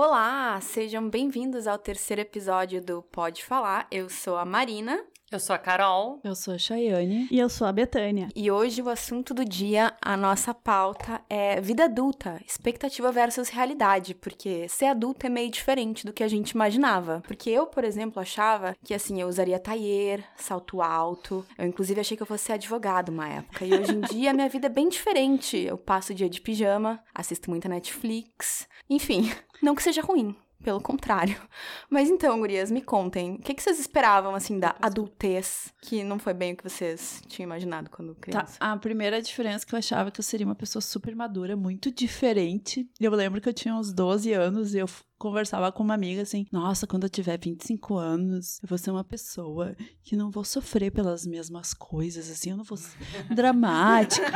[0.00, 3.86] Olá, sejam bem-vindos ao terceiro episódio do Pode Falar.
[3.90, 5.04] Eu sou a Marina.
[5.30, 6.20] Eu sou a Carol.
[6.24, 7.28] Eu sou a Chayane.
[7.30, 8.28] E eu sou a Betânia.
[8.34, 14.14] E hoje o assunto do dia, a nossa pauta é vida adulta, expectativa versus realidade,
[14.14, 17.22] porque ser adulto é meio diferente do que a gente imaginava.
[17.26, 21.44] Porque eu, por exemplo, achava que assim, eu usaria taier, salto alto.
[21.58, 23.66] Eu inclusive achei que eu fosse ser advogado uma época.
[23.66, 25.58] E hoje em dia a minha vida é bem diferente.
[25.58, 28.66] Eu passo o dia de pijama, assisto muita Netflix.
[28.88, 29.30] Enfim,
[29.62, 31.36] não que seja ruim, pelo contrário.
[31.90, 36.18] Mas então, gurias, me contem, o que, que vocês esperavam, assim, da adultez, que não
[36.18, 38.56] foi bem o que vocês tinham imaginado quando Tá, criança?
[38.60, 42.88] a primeira diferença que eu achava que eu seria uma pessoa super madura, muito diferente.
[43.00, 44.86] Eu lembro que eu tinha uns 12 anos e eu
[45.18, 49.04] conversava com uma amiga assim: Nossa, quando eu tiver 25 anos, eu vou ser uma
[49.04, 52.96] pessoa que não vou sofrer pelas mesmas coisas, assim, eu não vou ser
[53.30, 54.26] dramática.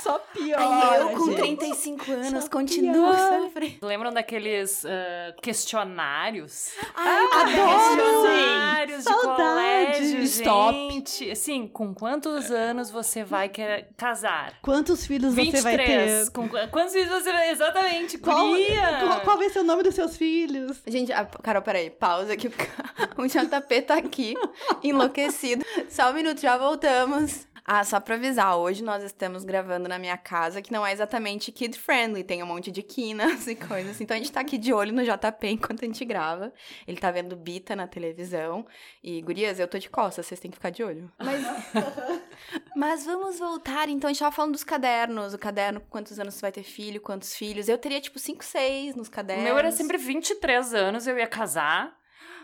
[0.00, 0.58] Só pior.
[0.58, 1.36] Ai, eu com gente.
[1.58, 3.78] 35 anos Só continuo sofrendo.
[3.82, 6.70] Lembram daqueles ah, questionários?
[6.94, 9.36] Ai, questionários de Saudade.
[9.36, 10.74] colégio, Stop.
[10.74, 11.30] gente.
[11.30, 14.54] Assim, com quantos anos você vai querer casar?
[14.62, 16.24] Quantos filhos você vai 23.
[16.26, 16.32] ter?
[16.32, 17.50] Com qu- quantos filhos você vai...
[17.50, 18.46] Exatamente, Qual,
[19.00, 20.82] qual, qual vai ser o nome dos seus filhos?
[20.86, 22.48] Gente, a, Carol, peraí, pausa aqui.
[23.16, 24.34] O JP tá aqui,
[24.82, 25.64] enlouquecido.
[25.88, 27.48] Só um minuto, já voltamos.
[27.72, 31.52] Ah, só pra avisar, hoje nós estamos gravando na minha casa, que não é exatamente
[31.52, 34.02] kid-friendly, tem um monte de quinas e coisas assim.
[34.02, 36.52] Então a gente tá aqui de olho no JP enquanto a gente grava.
[36.84, 38.66] Ele tá vendo Bita na televisão.
[39.04, 41.12] E, gurias, eu tô de costas, vocês têm que ficar de olho.
[41.16, 41.44] Mas,
[42.74, 45.32] mas vamos voltar, então a gente tava falando dos cadernos.
[45.32, 47.68] O caderno, quantos anos você vai ter filho, quantos filhos.
[47.68, 49.44] Eu teria, tipo, 5, 6 nos O cadernos.
[49.44, 51.99] meu era sempre 23 anos, eu ia casar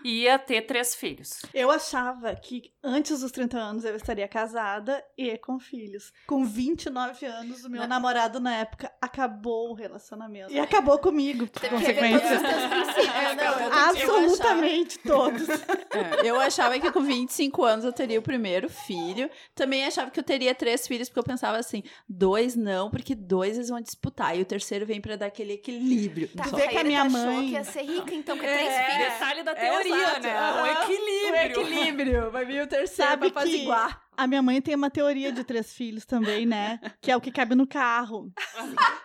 [0.06, 1.40] ia ter três filhos.
[1.52, 6.12] Eu achava que antes dos 30 anos eu estaria casada e com filhos.
[6.26, 7.88] Com 29 anos, o meu Não.
[7.88, 10.52] namorado na época acabou o relacionamento.
[10.52, 12.20] E acabou comigo, por Teve consequência.
[12.38, 13.14] teus princípios.
[13.16, 13.64] É, não, né?
[13.66, 13.72] eu-
[14.14, 15.46] Absolutamente todos.
[15.96, 19.30] É, eu achava que com 25 anos eu teria o primeiro filho.
[19.54, 23.56] Também achava que eu teria três filhos, porque eu pensava assim: dois não, porque dois
[23.56, 24.36] eles vão disputar.
[24.36, 26.28] E o terceiro vem pra dar aquele equilíbrio.
[26.36, 28.68] Tá, vê que a minha achou mãe- que ia ser rica, então, com É, três
[28.72, 29.12] É, filhos.
[29.14, 30.20] detalhe da É, teoria, exato.
[30.20, 30.62] né?
[30.62, 31.58] Um equilíbrio.
[31.58, 32.30] O equilíbrio.
[32.30, 34.02] Vai vir o terceiro Sabe pra que apaziguar.
[34.16, 36.80] A minha mãe tem uma teoria de três filhos também, né?
[37.00, 38.30] Que é o que cabe no carro.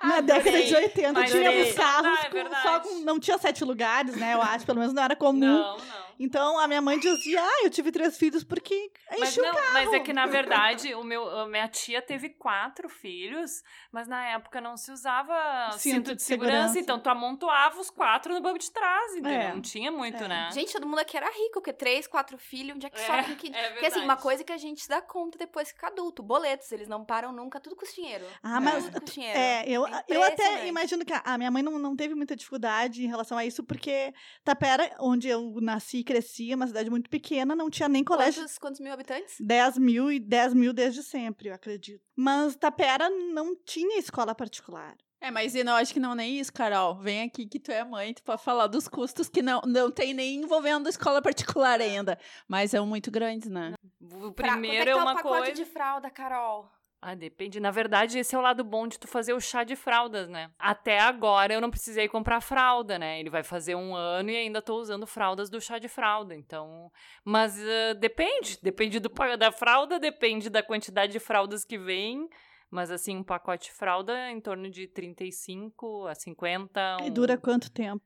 [0.04, 1.30] Na década de 80 Adorei.
[1.32, 3.00] tínhamos carros Ah, é com, só com.
[3.04, 4.34] Não tinha sete lugares, né?
[4.34, 5.40] Eu acho, pelo menos não era comum.
[5.40, 6.11] Não, não.
[6.20, 9.74] Então a minha mãe dizia: Ah, eu tive três filhos porque Mas, enchi não, carro.
[9.74, 14.24] mas é que, na verdade, o meu, a minha tia teve quatro filhos, mas na
[14.30, 15.34] época não se usava
[15.78, 16.80] cinto, de segurança, segurança.
[16.80, 19.32] então tu amontoava os quatro no banco de trás, entendeu?
[19.32, 19.54] É.
[19.54, 20.28] Não tinha muito, É.
[20.28, 20.50] né?
[20.54, 23.36] Gente, todo mundo aqui era rico, porque três, quatro filhos, onde é que É, sobra
[23.36, 23.48] que...
[23.56, 26.22] é Porque assim, uma coisa que a gente se dá conta depois que fica adulto.
[26.22, 28.26] Boletos, eles não param nunca, tudo custa dinheiro.
[28.44, 28.86] Ah, mas.
[28.86, 29.40] Tudo custa dinheiro.
[29.40, 32.36] É, eu, É eu até imagino que a a minha mãe não, não teve muita
[32.36, 34.14] dificuldade em relação a isso, porque
[34.44, 38.42] Tapera, onde eu nasci cresci, é uma cidade muito pequena, não tinha nem colégio.
[38.44, 39.36] Quantos, quantos mil habitantes?
[39.40, 42.04] 10 mil e 10 mil desde sempre, eu acredito.
[42.16, 44.96] Mas Tapera não tinha escola particular.
[45.24, 46.96] É, mas eu não acho que não nem isso, Carol.
[46.96, 50.16] Vem aqui que tu é mãe, tu pode falar dos custos que não, não tem
[50.16, 52.18] nem envolvendo escola particular ainda.
[52.48, 53.74] Mas são muito grandes, né?
[54.02, 55.54] O Pra- primeiro quanto é, é que tá uma o pacote coisa.
[55.54, 56.72] de fralda, Carol?
[57.04, 57.60] Ah, depende.
[57.60, 60.52] Na verdade, esse é o lado bom de tu fazer o chá de fraldas, né?
[60.60, 63.20] Até agora eu não precisei comprar fralda, né?
[63.20, 66.36] Ele vai fazer um ano e ainda tô usando fraldas do chá de fralda.
[66.36, 66.92] Então.
[67.26, 68.60] Mas ah, depende.
[68.62, 72.30] Depende do da fralda, depende da quantidade de fraldas que vem.
[72.70, 76.98] Mas assim, um pacote de fralda é em torno de 35 a 50.
[77.02, 78.06] E um- dura quanto tempo?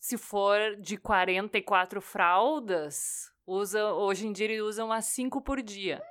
[0.00, 6.02] Se for de 44 fraldas, usa, hoje em dia ele usa umas 5 por dia.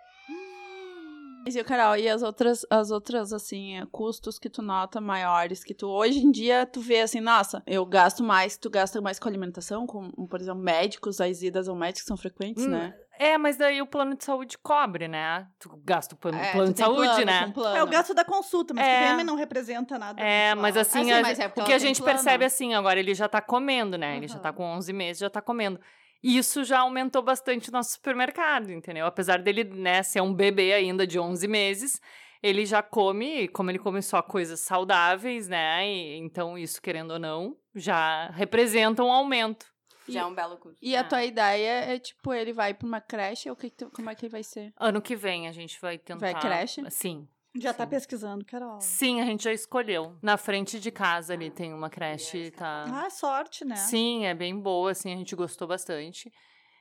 [1.43, 5.63] Mas e, Carol, e as outras, as outras, assim, eh, custos que tu nota maiores,
[5.63, 9.17] que tu hoje em dia tu vê assim, nossa, eu gasto mais, tu gasta mais
[9.19, 12.93] com alimentação, com, por exemplo, médicos, as idas ao médico são frequentes, Hum, né?
[13.19, 15.47] É, mas daí o plano de saúde cobre, né?
[15.59, 17.51] Tu gasta o plano, É, plano tu de tem saúde, plano, né?
[17.53, 17.77] plano.
[17.77, 18.97] É o gasto da consulta, mas É.
[19.03, 20.19] que também não representa nada.
[20.21, 22.13] É, mas assim, Assim, a- mas é porque o que a gente plano.
[22.15, 24.17] percebe assim, agora ele já tá comendo, né?
[24.17, 25.79] Ele já tá com 11 meses, já tá comendo.
[26.23, 29.05] Isso já aumentou bastante o nosso supermercado, entendeu?
[29.05, 31.99] Apesar dele, né, ser um bebê ainda de 11 meses,
[32.43, 35.87] ele já come, como ele come só coisas saudáveis, né?
[35.87, 39.65] E, então isso, querendo ou não, já representa um aumento.
[40.07, 40.77] Já é um belo custo.
[40.81, 41.03] E a Ah.
[41.03, 44.25] tua ideia é, tipo, ele vai pra uma creche, ou o que como é que
[44.25, 44.73] ele vai ser?
[44.77, 46.31] Ano que vem a gente vai tentar.
[46.31, 46.83] Vai creche?
[46.89, 47.27] Sim.
[47.55, 47.89] Já tá Sim.
[47.89, 48.79] pesquisando, Carol.
[48.79, 50.15] Sim, a gente já escolheu.
[50.21, 52.85] Na frente de casa ali tem uma creche, tá?
[52.87, 53.75] Ah, sorte, né?
[53.75, 56.31] Sim, é bem boa, assim, a gente gostou bastante.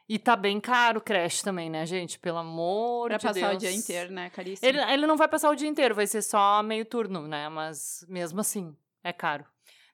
[0.09, 2.19] E tá bem caro creche também, né, gente?
[2.19, 3.55] Pelo amor Pra de passar Deus.
[3.55, 4.31] o dia inteiro, né?
[4.31, 4.69] Caríssimo.
[4.69, 7.49] Ele, ele não vai passar o dia inteiro, vai ser só meio turno, né?
[7.49, 9.45] Mas mesmo assim, é caro.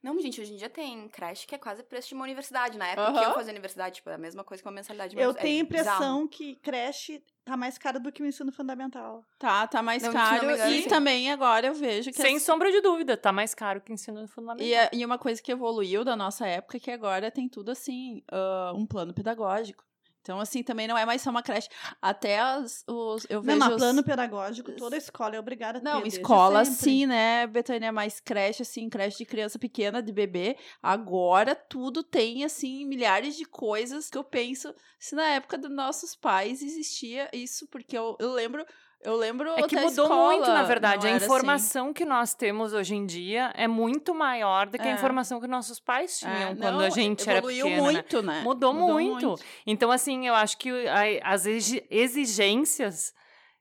[0.06, 2.79] Não, gente, hoje em dia tem creche que é quase preço de uma universidade.
[2.79, 5.17] Na época que eu fazia universidade, tipo, é a mesma coisa que uma mensalidade.
[5.17, 8.53] de Eu é tenho a impressão que creche tá mais cara do que o ensino
[8.53, 9.25] fundamental.
[9.37, 10.44] Tá, tá mais Não, caro.
[10.44, 10.88] engano, e sim.
[10.88, 14.29] também agora eu vejo que Sem as- sombra de dúvida, tá mais caro que ensino
[14.29, 14.64] fundamental.
[14.64, 17.73] E, é- e uma coisa que evoluiu da nossa época é que agora tem tudo
[17.73, 19.85] assim, ah, um plano pedagógico.
[20.26, 21.69] Então, assim, também não é mais só uma creche.
[22.02, 23.25] Até as, os.
[23.31, 23.58] Eu Não, vejo.
[23.61, 25.88] mas os- plano pedagógico, toda escola é obrigada a ter.
[25.88, 27.93] Não, escola sim, né, Betânia?
[27.93, 30.56] Mais creche, assim, creche de criança pequena, de bebê.
[30.82, 36.17] Agora tudo tem, assim, milhares de coisas que eu penso se na época dos nossos
[36.17, 38.67] pais existia isso, porque eu, eu lembro.
[39.02, 39.50] Eu lembro.
[39.56, 41.06] É que a mudou escola muito, na verdade.
[41.06, 41.25] A assim.
[41.25, 44.94] informação que nós temos hoje em dia é muito maior do que a É.
[44.94, 47.69] informação que nossos pais tinham É, quando não, a gente era pequena.
[47.70, 47.81] né?
[47.81, 48.40] muito, né?
[48.43, 49.37] Mudou, muito.
[49.66, 53.14] Então, assim, eu acho que a- as exi- exigências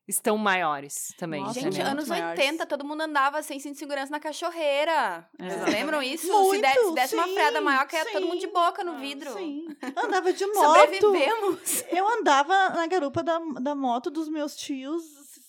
[0.08, 1.42] estão maiores também.
[1.42, 2.40] Nossa, Gente, muito anos maiores.
[2.40, 5.28] 80, todo mundo andava sem cinto de segurança na cachorreira.
[5.40, 5.50] É.
[5.50, 6.28] Vocês lembram isso?
[6.28, 8.98] se, Muito, se desse uma sim, freada maior, caía todo mundo de boca no Ah,
[8.98, 9.34] vidro.
[9.34, 9.68] Sim.
[9.98, 10.80] Andava de moto.
[10.80, 11.84] Sobrevivemos.
[11.90, 15.04] Eu andava na garupa da, da moto dos meus tios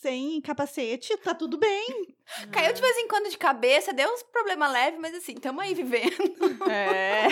[0.07, 2.15] sem capacete, tá tudo bem.
[2.53, 5.75] Caiu de vez em quando de cabeça, deu uns problemas leves, mas assim, tamo aí
[5.75, 6.17] vivendo.
[6.71, 7.29] É.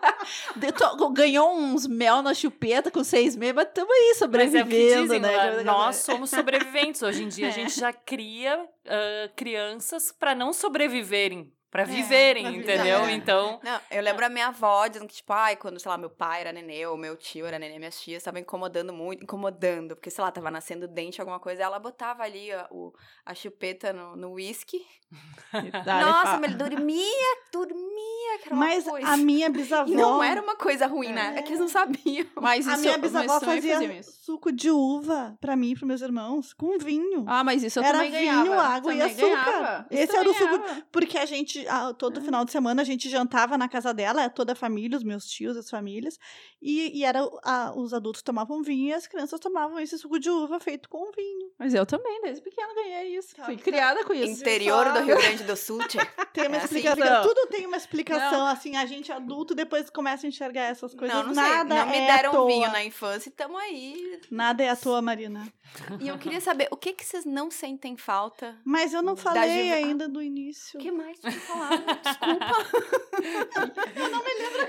[0.56, 4.10] De- to- Ganhou uns mel na chupeta com seis meses, mas estamos aí Mas é
[4.10, 5.62] o que sobrevivendo, dizem, né?
[5.62, 7.02] nós somos sobreviventes.
[7.02, 7.52] Hoje em dia a É.
[7.52, 12.74] gente já cria ah, crianças para não sobreviverem, para É, viverem, pra viver.
[12.74, 12.98] entendeu?
[13.04, 13.12] É.
[13.12, 16.10] Então, Não, eu lembro a minha avó dizendo que, tipo, ai, quando, sei lá, meu
[16.10, 20.10] pai era nenê, ou meu tio era nenê, minhas tias estavam incomodando muito, incomodando, porque,
[20.10, 22.92] sei lá, tava nascendo dente, alguma coisa, ela botava ali a, o,
[23.24, 24.84] a chupeta no no uísque.
[25.52, 29.08] Nossa, mas ele dormia, dormia, que era uma Mas coisa.
[29.08, 29.90] a minha E bisavó.
[29.92, 31.34] não era uma coisa ruim, né?
[31.36, 32.26] É que eles não sabiam.
[32.36, 34.12] Mas A isso, minha mas bisavó fazia faziam isso.
[34.22, 37.24] suco de uva pra mim e pros meus irmãos com vinho.
[37.26, 38.62] Ah, mas isso eu Era também vinho, ganhava.
[38.62, 39.44] água e Também açúcar.
[39.44, 39.86] ganhava.
[39.90, 40.82] Isso Esse era o suco- ganhava.
[40.92, 44.52] Porque a gente, ah, todo final de semana, a gente jantava na casa dela, toda
[44.52, 46.18] a família, os meus tios, as famílias.
[46.62, 50.28] E, e era a- os adultos tomavam vinho e as crianças tomavam esse suco de
[50.30, 51.50] uva feito com vinho.
[51.58, 53.34] Mas eu também, desde pequena, ganhei isso.
[53.34, 53.62] Tá, Fui tá.
[53.62, 54.40] criada com isso.
[54.40, 55.00] Interior do?
[55.00, 55.98] Rio Grande do Sul, tchê.
[56.32, 57.04] Tem uma É assim, explicação.
[57.14, 57.22] não.
[57.22, 61.16] Tudo tem uma explicação, assim, a gente adulto depois começa a enxergar essas coisas.
[61.16, 61.84] Não, não Nada sei.
[61.84, 62.46] Não me é à deram toa.
[62.46, 64.20] vinho na infância e tamo aí.
[64.30, 65.52] Nada é à toa, Marina.
[66.00, 68.56] E eu queria saber, o que que vocês não sentem falta?
[68.64, 70.78] Mas eu não falei ainda do início.
[70.78, 71.18] O que mais
[71.52, 71.70] falar?
[72.02, 72.46] Desculpa.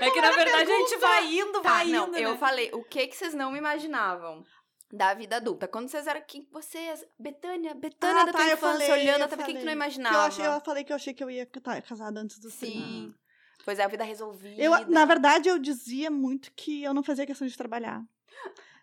[0.00, 2.16] é que na verdade a gente vai indo, Tá, vai não, indo.
[2.18, 2.38] eu né?
[2.38, 4.44] falei, o que que vocês não imaginavam
[4.92, 5.66] da vida adulta?
[5.68, 9.20] Quando vocês eram aqui, vocês, Betânia, Betânia Ah, da tá, tua eu infância, falei, olhando,
[9.20, 10.14] eu até que que tu não imaginava?
[10.14, 12.50] Que eu, achei, eu falei que eu achei que eu ia estar casada antes do
[12.50, 13.14] Sim.
[13.64, 14.60] Pois é, a vida resolvida.
[14.60, 18.02] Eu, na verdade, eu dizia muito que eu não fazia questão de trabalhar.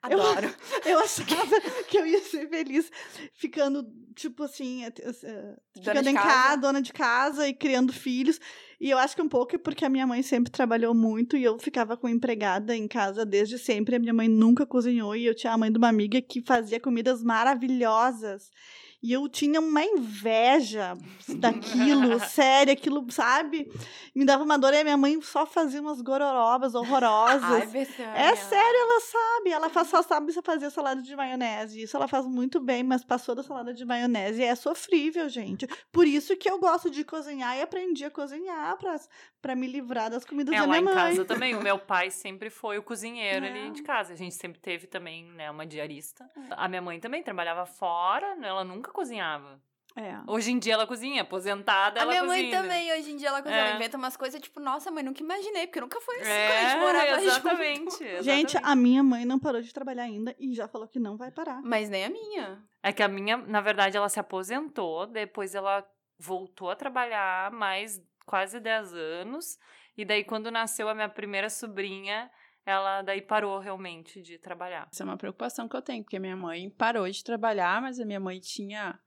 [0.02, 0.54] Adoro.
[0.86, 2.90] Eu achava que eu ia ser feliz
[3.34, 3.86] ficando,
[4.16, 6.28] tipo assim, eh, eh, ficando em casa.
[6.28, 8.40] casa, dona de casa e criando filhos.
[8.80, 11.44] E eu acho que um pouco é porque a minha mãe sempre trabalhou muito e
[11.44, 13.96] eu ficava com empregada em casa desde sempre.
[13.96, 16.80] A minha mãe nunca cozinhou e eu tinha a mãe de uma amiga que fazia
[16.80, 18.50] comidas maravilhosas.
[19.02, 20.98] E eu tinha uma inveja
[21.38, 23.72] daquilo, sério, aquilo, sabe?
[24.14, 27.44] Me dava uma dor e a minha mãe só fazia umas gororobas horrorosas.
[27.44, 28.12] Ai, Betânia.
[28.14, 29.50] É sério, ela sabe.
[29.52, 31.82] Ela faz, só sabe fazer salada de maionese.
[31.82, 35.66] Isso ela faz muito bem, mas passou da salada de maionese é sofrível, gente.
[35.92, 38.96] Por isso que eu gosto de cozinhar e aprendi a cozinhar pra,
[39.42, 40.94] pra me livrar das comidas É, da lá minha em mãe.
[40.96, 41.56] casa também.
[41.56, 43.50] O meu pai sempre foi o cozinheiro É.
[43.50, 44.12] ali de casa.
[44.14, 46.30] A gente sempre teve também, né, uma diarista.
[46.52, 49.62] A minha mãe também trabalhava fora, né, ela nunca cozinhava.
[49.96, 50.20] É.
[50.28, 52.62] Hoje em dia ela cozinha, aposentada, A ela minha mãe cozinha.
[52.62, 53.68] também, hoje em dia, ela, cozinha, É.
[53.68, 56.54] ela inventa umas coisas, tipo, nossa, mãe, nunca imaginei, porque nunca foi assim quando a
[56.54, 57.24] É, gente morava junto.
[57.24, 58.58] exatamente, Gente, exatamente.
[58.64, 61.60] a minha mãe não parou de trabalhar ainda e já falou que não vai parar.
[61.64, 62.64] Mas nem a minha.
[62.84, 65.84] É que a minha, na verdade, ela se aposentou, depois ela
[66.18, 69.58] voltou a trabalhar mais quase 10 anos.
[69.98, 72.30] E daí, quando nasceu a minha primeira sobrinha,
[72.70, 74.88] ela daí parou realmente de trabalhar.
[74.92, 78.06] Essa é uma preocupação que eu tenho, porque minha mãe parou de trabalhar, mas a
[78.06, 79.00] minha mãe tinha.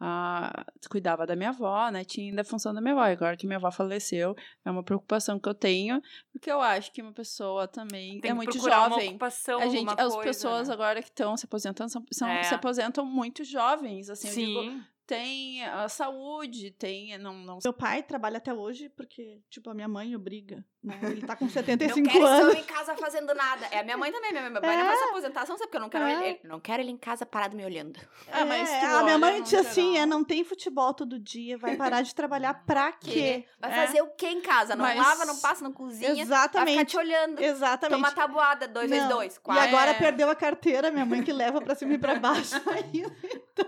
[0.00, 2.04] ah, cuidava da minha avó, né?
[2.04, 3.02] Tinha ainda a função da minha avó.
[3.02, 6.02] Agora que minha avó faleceu, é uma preocupação que eu tenho,
[6.32, 9.10] porque eu acho que uma pessoa também Tem é muito procurar uma jovem.
[9.10, 10.74] ocupação, A gente, as coisa, pessoas né?
[10.74, 12.42] agora que estão se aposentando são, são- É.
[12.42, 14.84] se aposentam muito jovens, assim, eu digo, Sim.
[15.06, 19.88] tem a saúde, tem não não Meu pai trabalha até hoje porque, tipo, a minha
[19.88, 20.64] mãe obriga.
[20.84, 20.98] Né?
[21.02, 22.48] Ele tá com Não 75 quero esse anos.
[22.50, 23.66] homem em casa fazendo nada.
[23.70, 24.30] É a minha mãe também.
[24.30, 26.28] Minha mãe meu pai não vai se aposentar, só sabe porque eu não quero É.
[26.28, 26.40] ele.
[26.44, 27.98] Não quero ele em casa parado me olhando.
[28.30, 31.18] Ah, mas É, a minha olha mãe no disse assim, é, não tem futebol todo
[31.18, 33.44] dia, vai parar de trabalhar pra quê?
[33.58, 33.86] Vai É.
[33.86, 34.74] fazer o que em casa?
[34.76, 36.08] Não Mas- lava, não passa, não cozinha.
[36.14, 36.84] Vai ficar Exatamente.
[36.90, 37.42] te olhando.
[37.42, 37.96] Exatamente.
[38.02, 39.16] Toma tabuada, dois vezes Não.
[39.16, 39.36] dois.
[39.36, 39.62] E Quatro.
[39.64, 39.94] agora É.
[39.94, 43.14] perdeu a carteira, minha mãe que leva pra cima e pra baixo ainda.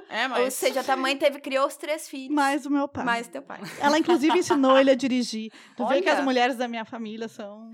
[0.08, 0.44] É, mas...
[0.44, 2.34] Ou seja, tua mãe teve, criou os três filhos.
[2.34, 3.04] Mais o meu pai.
[3.04, 3.60] Mais teu pai.
[3.80, 5.50] Ela, inclusive, ensinou ele a dirigir.
[5.76, 6.18] Tu vê que Olha.
[6.18, 7.72] as mulheres da minha família são.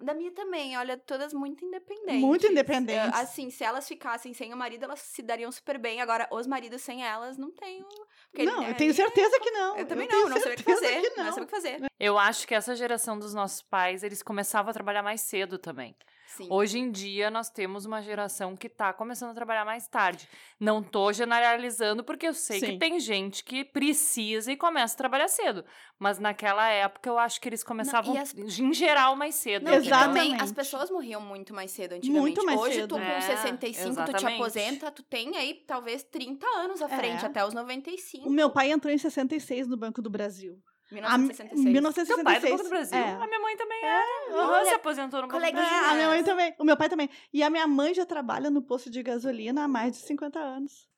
[0.00, 2.20] Da minha também, olha, todas muito independentes.
[2.20, 3.14] Muito independentes.
[3.18, 6.00] Assim, se elas ficassem sem o marido, elas se dariam super bem.
[6.00, 7.86] Agora, os maridos sem elas, não tenho.
[8.30, 9.76] porque não, ele- eu tenho ele- certeza que não.
[9.78, 11.00] Eu também tenho não, não sei o que fazer.
[11.00, 11.32] que Não não.
[11.32, 11.80] sei o que fazer.
[12.00, 15.94] Eu acho que essa geração dos nossos pais, eles começavam a trabalhar mais cedo também.
[16.36, 16.48] Sim.
[16.50, 20.28] Hoje em dia, nós temos uma geração que tá começando a trabalhar mais tarde.
[20.58, 22.78] Não tô generalizando, porque eu sei que Sim.
[22.78, 25.64] tem gente que precisa e começa a trabalhar cedo.
[25.98, 29.64] Mas naquela época, eu acho que eles começavam, e as- em geral, mais cedo.
[29.64, 29.74] Não?
[29.74, 30.14] Exatamente.
[30.30, 32.20] também as pessoas morriam muito mais cedo antigamente.
[32.20, 32.88] Muito mais Hoje, cedo.
[32.88, 34.34] tu com É, 65, tu te exatamente.
[34.40, 36.96] aposenta, tu tem aí talvez 30 anos à É.
[36.96, 38.28] frente, até os 95.
[38.28, 40.58] O meu pai entrou em 66 no Banco do Brasil.
[40.90, 41.64] A, 1966.
[41.64, 42.06] 1966.
[42.06, 42.98] Seu pai é do Banco do Brasil.
[42.98, 43.12] É.
[43.12, 44.04] A minha mãe também é.
[44.32, 45.62] Olha, se aposentou no Banco do coleguinha.
[45.62, 45.86] Brasil.
[45.86, 46.54] É, a minha mãe também.
[46.58, 47.10] O meu pai também.
[47.32, 50.88] E a minha mãe já trabalha no posto de gasolina há mais de 50 anos.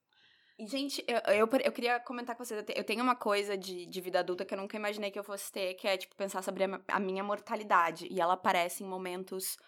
[0.59, 2.64] Gente, eu, eu, eu queria comentar com vocês.
[2.75, 5.52] Eu tenho uma coisa de, de vida adulta que eu nunca imaginei que eu fosse
[5.52, 8.09] ter, que é, tipo, pensar sobre a, a minha mortalidade.
[8.11, 9.59] E ela aparece em momentos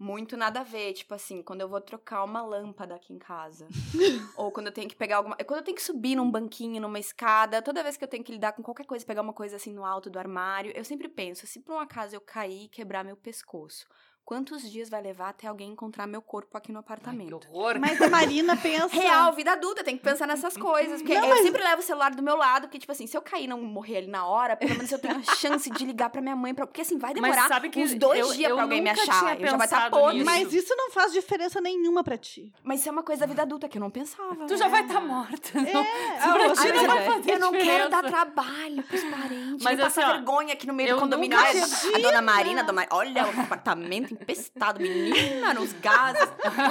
[0.00, 0.94] muito nada a ver.
[0.94, 3.68] Tipo assim, quando eu vou trocar uma lâmpada aqui em casa.
[4.34, 5.36] ou quando eu tenho que pegar alguma.
[5.36, 7.60] Quando eu tenho que subir num banquinho, numa escada.
[7.60, 9.84] Toda vez que eu tenho que lidar com qualquer coisa, pegar uma coisa assim no
[9.84, 13.16] alto do armário, eu sempre penso: se por um acaso eu cair e quebrar meu
[13.16, 13.86] pescoço,
[14.24, 17.40] quantos dias vai levar até alguém encontrar meu corpo aqui no Ai, apartamento?
[17.40, 17.78] que horror.
[17.80, 18.88] Mas a Marina pensa.
[18.94, 21.00] Real, vida adulta, tem que pensar nessas coisas.
[21.02, 23.16] Porque Não, eu mas- sempre levo o celular do meu lado, porque, tipo assim, se
[23.16, 25.84] eu cair e não morrer ali na hora, pelo menos eu tenho a chance de
[25.84, 26.54] ligar pra minha mãe.
[26.54, 26.66] Pra...
[26.66, 29.02] Porque assim, vai demorar sabe que uns dois eu- dias eu pra alguém me achar.
[29.18, 30.24] tinha Eu já vai estar pensado podre.
[30.24, 30.52] Mas...
[30.52, 32.52] Isso não faz diferença nenhuma pra ti.
[32.62, 34.46] mas isso é uma coisa da vida adulta que eu não pensava.
[34.46, 35.50] Tu já vai estar morta.
[35.60, 38.02] Não, É, Isso pra ah, ti Ai, não vai eu- fazer eu não quero dar
[38.02, 38.10] diferença.
[38.32, 39.62] trabalho pros parentes.
[39.64, 41.36] Mas Mas assim, vergonha aqui no meio do condomínio.
[41.38, 42.86] Ai, a dona Marina, dona...
[42.90, 46.28] olha o apartamento empestado, menina, nos gases.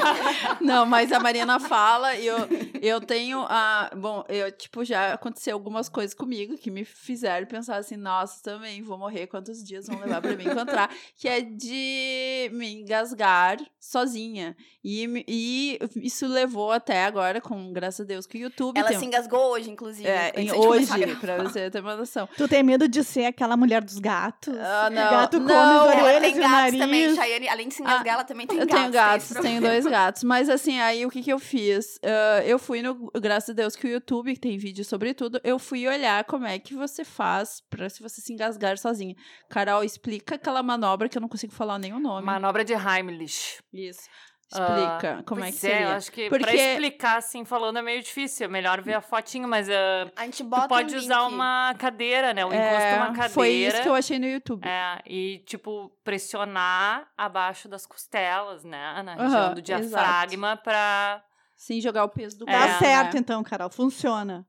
[0.62, 2.38] Não, mas a Mariana fala e eu,
[2.81, 3.89] eu tenho a.
[3.96, 8.81] Bom, eu, tipo, já aconteceu algumas coisas comigo que me fizeram pensar assim, nossa, também
[8.81, 10.89] vou morrer, quantos dias vão levar pra me encontrar?
[11.15, 14.55] Que é de me engasgar sozinha.
[14.84, 18.77] E, e isso levou até agora, com graças a Deus, que o YouTube.
[18.77, 20.08] Ela tem, se engasgou hoje, inclusive.
[20.08, 22.27] é, em- hoje, pra você ter uma noção.
[22.38, 24.53] Tu tem medo de ser aquela mulher dos gatos?
[24.58, 26.79] Ah, O não, gato come não, os ela Ela orelhas tem e o gatos nariz.
[26.79, 27.48] também, Chayane.
[27.50, 28.75] Além de se engasgar, ela também tem Eu gatos.
[28.79, 30.24] tenho tem gatos, tenho dois gatos.
[30.24, 32.00] Mas assim, aí o que que eu fiz?
[32.03, 33.12] Ah, eu fui no.
[33.19, 35.39] Graças a Deus que o YouTube tem vídeo sobre tudo.
[35.43, 39.15] Eu fui olhar como é que você faz pra se você se engasgar sozinha.
[39.50, 42.25] Carol, explica aquela manobra que eu não consigo falar nenhum nome.
[42.25, 43.59] Manobra de Heimlich.
[43.74, 44.09] Isso.
[44.51, 45.82] Explica como é que seria.
[45.82, 48.46] eu acho que Porque- pra explicar assim, falando é meio difícil.
[48.46, 51.34] É melhor ver a fotinho, mas ah, A gente bota tu pode um usar link.
[51.34, 52.44] uma cadeira, né?
[52.44, 53.29] O encosto É, de uma cadeira.
[53.29, 54.68] Foi isso que eu achei no YouTube.
[54.68, 59.01] É, e tipo, pressionar abaixo das costelas, né?
[59.03, 59.62] Na região do exato.
[59.62, 61.24] diafragma pra.
[61.56, 63.20] Sem jogar o peso do Dá É, corpo, certo, né?
[63.20, 63.70] então, Carol.
[63.70, 64.46] Funciona.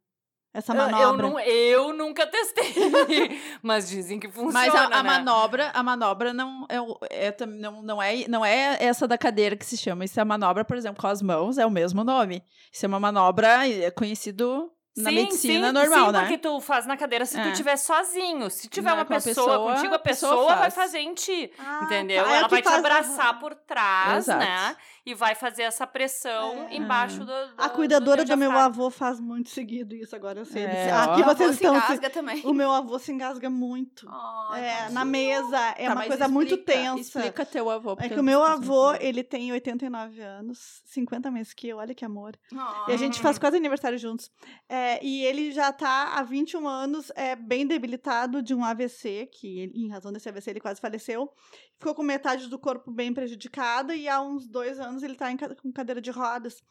[0.52, 1.28] Essa Eu- Eu, manobra.
[1.28, 2.64] nu- eu nunca testei,
[3.62, 4.52] mas dizem que funciona.
[4.52, 5.11] Mas a, a né?
[5.11, 9.64] manobra, a manobra não é, é, não, não, é, não é essa da cadeira que
[9.64, 10.04] se chama.
[10.04, 12.42] Isso é a manobra, por exemplo, com as mãos, é o mesmo nome.
[12.73, 16.20] Isso é uma manobra é conhecido na Sim, medicina sim, normal, sim, né?
[16.20, 17.42] porque tu faz na cadeira se É.
[17.42, 18.50] tu estiver sozinho.
[18.50, 20.75] Se tiver Não, uma com a pessoa, pessoa, contigo, a pessoa pessoa vai faz.
[20.75, 21.50] fazer em ti.
[21.59, 22.25] Ah, Entendeu?
[22.25, 22.30] tá.
[22.32, 24.38] É Ela que vai te abraçar por trás, Exato.
[24.44, 24.76] né?
[25.06, 26.76] E vai fazer essa pressão É.
[26.76, 30.64] embaixo do, do A cuidadora do, meu avô faz muito seguido isso, agora eu sei.
[30.64, 30.90] É.
[30.92, 31.75] Aqui Meu avô vocês se estão.
[31.76, 32.42] engasga também.
[32.44, 34.06] O meu avô se engasga muito.
[34.50, 35.59] Ai, É, na mesa.
[35.78, 37.00] É Tá, uma coisa muito explica- tensa.
[37.18, 37.97] Explica teu avô.
[37.99, 42.04] É que o meu avô, ele tem 89 anos, 50 meses que eu, olha que
[42.04, 42.37] amor.
[42.54, 42.85] Ah.
[42.88, 44.30] E a gente faz quase aniversário juntos.
[44.68, 49.61] É, e ele já tá há 21 anos é, bem debilitado de um AVC, que
[49.61, 51.30] ele- em razão desse AVC ele quase faleceu.
[51.78, 55.37] Ficou com metade do corpo bem prejudicada e há uns dois anos ele tá em
[55.37, 56.62] com cadeira de rodas.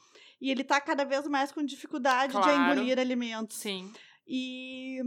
[0.41, 2.73] E ele tá cada vez mais com dificuldade de Claro.
[2.73, 3.57] engolir alimentos.
[3.57, 3.91] Sim.
[4.27, 4.99] E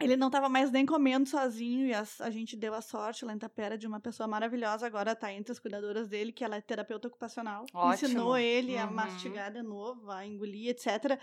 [0.00, 3.32] ele não estava mais nem comendo sozinho, e as- a, gente deu a sorte lá
[3.34, 6.60] em Tapera de uma pessoa maravilhosa, agora está entre as cuidadoras dele, que ela é
[6.60, 7.64] terapeuta ocupacional.
[7.74, 7.94] Ótimo.
[7.94, 8.92] Ensinou ele a Uhum.
[8.92, 11.18] mastigar de novo, a engolir, etc.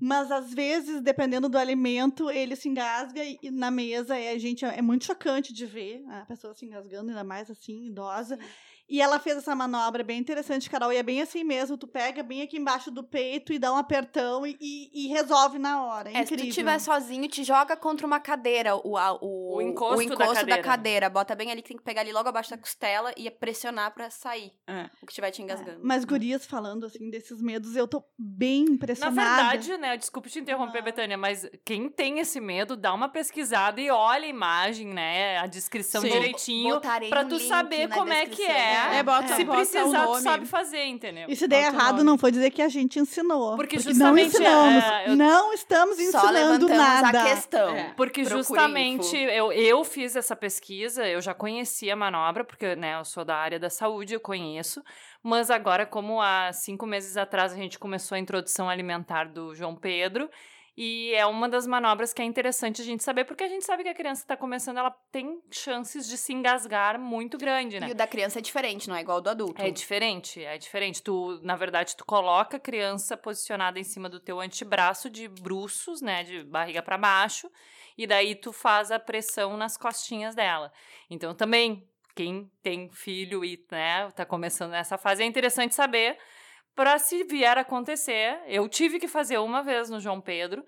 [0.00, 4.38] Mas às vezes, dependendo do alimento, ele se engasga e, e na mesa é, a
[4.38, 8.38] gente, é muito chocante de ver a pessoa se engasgando, ainda mais assim, idosa.
[8.88, 10.92] E ela fez essa manobra bem interessante, Carol.
[10.92, 11.78] E é bem assim mesmo.
[11.78, 15.58] Tu pega bem aqui embaixo do peito e dá um apertão e, e, e resolve
[15.58, 16.10] na hora.
[16.10, 16.38] É, É, incrível.
[16.38, 20.26] se tu estiver sozinho, te joga contra uma cadeira, o, a- o, O encosto da
[20.26, 20.44] cadeira.
[20.56, 21.10] da cadeira.
[21.10, 24.10] Bota bem ali que tem que pegar ali logo abaixo da costela e pressionar pra
[24.10, 24.90] sair É.
[25.02, 25.80] o que estiver te engasgando.
[25.82, 29.14] Mas gurias falando assim desses medos, eu tô bem Na impressionada.
[29.14, 30.84] verdade, né, desculpa te interromper, Não.
[30.84, 35.46] Betânia, mas quem tem esse medo, dá uma pesquisada e olha a imagem, né, a
[35.46, 36.10] descrição Sim.
[36.10, 38.52] direitinho, Botarei pra um tu link saber na como é que descrição.
[38.72, 38.98] É.
[38.98, 41.26] É, bota, Se bota precisar, tu sabe fazer, entendeu?
[41.28, 43.56] E se der Bota errado, não foi dizer que a gente ensinou.
[43.56, 44.84] Porque não justamente, ensinamos.
[44.84, 47.22] é, eu- Não estamos ensinando nada.
[47.22, 47.70] a questão.
[47.76, 47.92] É.
[47.96, 49.16] Porque Procure justamente info.
[49.16, 53.36] eu, eu fiz essa pesquisa, eu já conhecia a manobra, porque né, eu sou da
[53.36, 54.82] área da saúde, eu conheço.
[55.22, 59.74] Mas agora, como há cinco meses atrás a gente começou a introdução alimentar do João
[59.76, 60.28] Pedro,
[60.76, 63.82] e é uma das manobras que é interessante a gente saber, porque a gente sabe
[63.82, 67.88] que a criança está começando, ela tem chances de se engasgar muito grande, né?
[67.88, 69.60] E o da criança é diferente, não é igual ao do adulto.
[69.60, 71.02] É diferente, é diferente.
[71.02, 76.00] Tu, na verdade, tu coloca a criança posicionada em cima do teu antebraço de bruços,
[76.00, 77.50] né, de barriga para baixo,
[77.96, 80.72] e daí tu faz a pressão nas costinhas dela.
[81.10, 86.18] Então também quem tem filho e, né, tá começando nessa fase é interessante saber
[86.74, 88.40] para se vier acontecer.
[88.46, 90.64] Eu tive que fazer uma vez no João Pedro.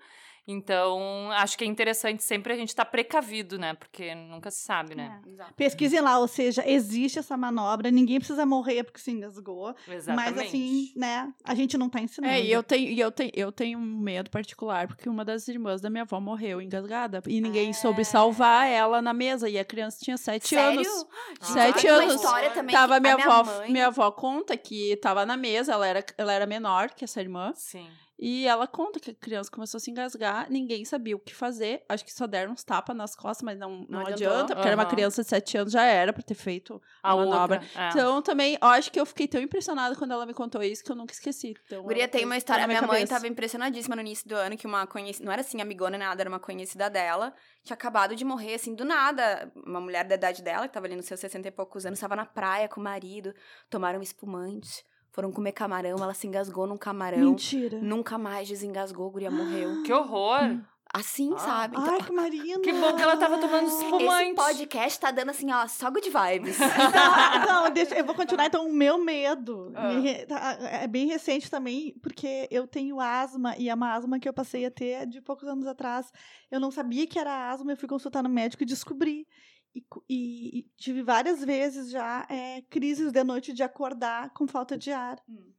[0.47, 3.73] Então, acho que é interessante sempre a gente estar precavido, né?
[3.73, 5.19] Porque nunca se sabe, né?
[5.25, 5.53] Exato.
[5.55, 9.75] Pesquisem lá, ou seja, existe essa manobra, ninguém precisa morrer porque se engasgou.
[9.87, 10.35] Exatamente.
[10.35, 12.33] Mas assim, né, a gente não tá ensinando.
[12.33, 15.47] É, e eu tenho, e eu tenho, eu tenho um medo particular, porque uma das
[15.47, 17.23] irmãs da minha avó morreu engasgada.
[17.27, 19.49] E ninguém soube salvar ela na mesa.
[19.49, 20.79] E a criança tinha sete Sério?
[20.79, 21.05] anos.
[21.41, 22.15] Gente, Sete tem uma anos.
[22.15, 23.71] história também Tava minha a minha avó, mãe...
[23.71, 27.51] minha avó conta que tava na mesa, ela era, ela era menor que essa irmã.
[27.55, 27.87] Sim.
[28.17, 31.83] E ela conta que a criança começou a se engasgar, ninguém sabia o que fazer.
[31.89, 34.77] Acho que só deram uns tapas nas costas, mas não, não, Não adianta, porque era
[34.77, 37.59] uma criança de 7 anos, já era pra ter feito A a manobra.
[37.59, 37.81] outra.
[37.81, 37.89] é.
[37.89, 40.95] Então, também, acho que eu fiquei tão impressionada quando ela me contou isso que eu
[40.95, 41.53] nunca esqueci.
[41.65, 42.67] Então, Guria, ela tem uma tá história.
[42.67, 45.25] minha minha mãe tava impressionadíssima no início do ano que uma conhecida.
[45.25, 47.33] Não era assim, amigona nem nada, era uma conhecida dela.
[47.63, 49.51] Tinha acabado de morrer, assim, do nada.
[49.65, 52.15] Uma mulher da idade dela, que tava ali nos seus 60 e poucos anos, tava
[52.15, 53.33] na praia com o marido,
[53.69, 57.17] tomaram espumante, foram comer camarão, ela se engasgou num camarão.
[57.19, 57.79] Mentira.
[57.81, 59.81] Nunca mais desengasgou, guria morreu.
[59.83, 60.59] Que horror!
[60.93, 61.39] Assim, Ah.
[61.39, 61.75] sabe?
[61.77, 62.59] Então, Ai, que Marina.
[62.61, 64.05] Que bom que ela tava tomando espumante.
[64.05, 66.57] esse podcast tá dando assim, ó, só good vibes.
[67.43, 68.45] Então, não, deixa, eu vou continuar.
[68.45, 69.89] Então, o meu medo Ah.
[69.93, 74.27] me tá, é bem recente também, porque eu tenho asma e é uma asma que
[74.29, 76.11] eu passei a ter de poucos anos atrás.
[76.49, 79.27] Eu não sabia que era asma, eu fui consultar no médico e descobri.
[79.75, 84.77] E, e- e tive várias vezes já é, crises de noite de acordar com falta
[84.77, 85.21] de ar.
[85.27, 85.51] Hum.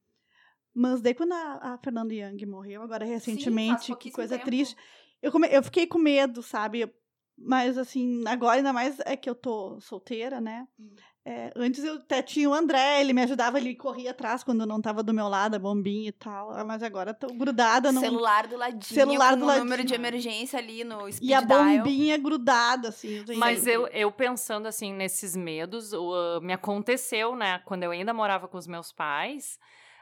[0.75, 4.45] Mas daí, quando a, a Fernanda Young morreu, agora recentemente, que pouquíssimo coisa tempo.
[4.47, 4.77] triste,
[5.23, 6.91] eu, come- eu fiquei com medo, sabe?
[7.37, 10.67] Mas, assim, agora ainda mais é que eu tô solteira, né?
[10.79, 10.95] Hum.
[11.29, 14.67] É, antes eu até tinha o André, ele me ajudava, ele corria atrás quando eu
[14.67, 16.53] não tava do meu lado, a bombinha e tal.
[16.53, 17.99] ah, Mas agora tô grudada no.
[18.01, 19.87] Celular do ladinho, Celular com do o número ladinho.
[19.87, 21.59] de emergência ali no speed E a dial.
[21.79, 23.27] bombinha grudada, assim.
[23.27, 23.35] gente.
[23.35, 27.59] Mas eu, eu pensando assim nesses medos, ah, me aconteceu, né?
[27.65, 29.59] Quando eu ainda morava com os meus pais,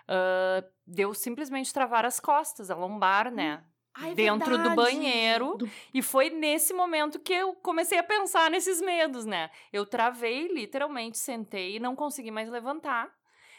[0.06, 3.64] ah, deu simplesmente travar as costas, a lombar, né?
[3.94, 4.76] Ai, é dentro do verdade.
[4.76, 5.56] banheiro.
[5.56, 9.50] Do- E foi nesse momento que eu comecei a pensar nesses medos, né?
[9.72, 13.12] Eu travei, literalmente, sentei e não consegui mais levantar.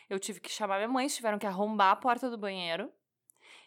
[0.09, 2.91] Eu tive que chamar minha mãe, tiveram que arrombar a porta do banheiro.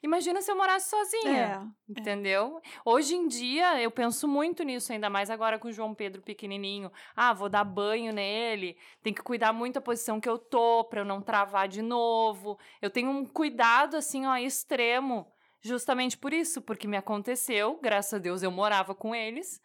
[0.00, 1.68] Imagina se eu morasse sozinha.
[1.88, 1.90] É.
[2.00, 2.61] Entendeu?
[2.85, 6.92] Hoje em dia, eu penso muito nisso, ainda mais agora com o João Pedro pequenininho.
[7.16, 11.00] Ah, vou dar banho nele, tem que cuidar muito a posição que eu tô pra
[11.00, 12.57] eu não travar de novo.
[12.81, 15.26] Eu tenho um cuidado, assim, ó, extremo,
[15.61, 19.61] justamente por isso, porque me aconteceu, graças a Deus eu morava com eles.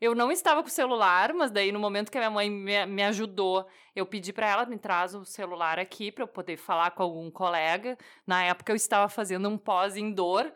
[0.00, 2.84] Eu não estava com o celular, mas daí no momento que a minha mãe me,
[2.86, 6.90] me ajudou, eu pedi pra ela me traz o celular aqui pra eu poder falar
[6.90, 7.96] com algum colega.
[8.26, 10.52] Na época eu estava fazendo um pós em dor,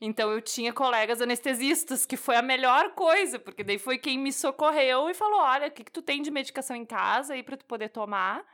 [0.00, 4.32] então eu tinha colegas anestesistas, que foi a melhor coisa, porque daí foi quem me
[4.32, 7.56] socorreu e falou: "Olha, o que que tu tem de medicação em casa aí pra
[7.56, 8.44] tu poder tomar?"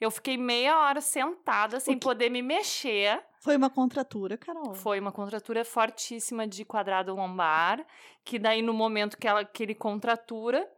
[0.00, 3.22] Eu fiquei meia hora sentada sem poder me mexer.
[3.40, 4.74] Foi uma contratura, Carol.
[4.74, 7.84] Foi uma contratura fortíssima de quadrado lombar,
[8.24, 10.68] que daí no momento que, ela, que ele contratura,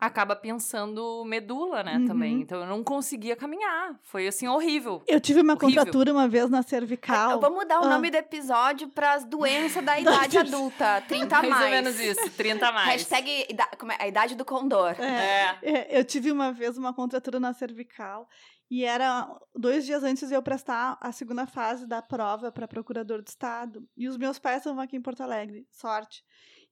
[0.00, 2.06] acaba pensando medula, né, Uhum.
[2.06, 2.40] também.
[2.40, 4.00] Então eu não conseguia caminhar.
[4.02, 5.02] Foi assim horrível.
[5.06, 5.68] Eu tive uma Horrível.
[5.76, 7.38] contratura uma vez na cervical.
[7.38, 7.88] Vamos mudar o Ah.
[7.90, 11.02] nome do episódio pras doenças da idade adulta.
[11.06, 11.64] 30 a Mais mais.
[11.64, 12.88] ou menos isso, 30 a mais.
[12.88, 14.02] Hashtag é?
[14.02, 14.96] a idade do condor.
[14.98, 15.04] É.
[15.04, 15.58] É.
[15.62, 18.26] É, eu tive uma vez uma contratura na cervical
[18.70, 23.20] e era dois dias antes de eu prestar a segunda fase da prova para procurador
[23.20, 23.84] do estado.
[23.96, 26.22] E os meus pais estavam aqui em Porto Alegre, sorte.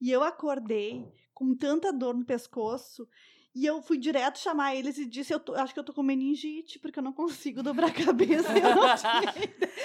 [0.00, 3.08] E eu acordei com tanta dor no pescoço
[3.54, 6.02] E eu fui direto chamar eles e disse: Eu tô- acho que eu tô com
[6.02, 8.52] meningite, porque eu não consigo dobrar a cabeça.
[8.56, 9.32] Eu, não tinha.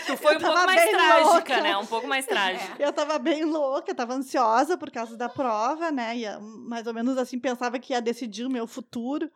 [0.06, 1.62] Tu foi Eu um pouco mais trágica, louca.
[1.62, 1.78] né?
[1.78, 2.76] Um pouco mais trágica.
[2.84, 6.16] eu tava bem louca, tava ansiosa por causa da prova, né?
[6.18, 9.32] Ia, mais ou menos assim, pensava que ia decidir o meu futuro.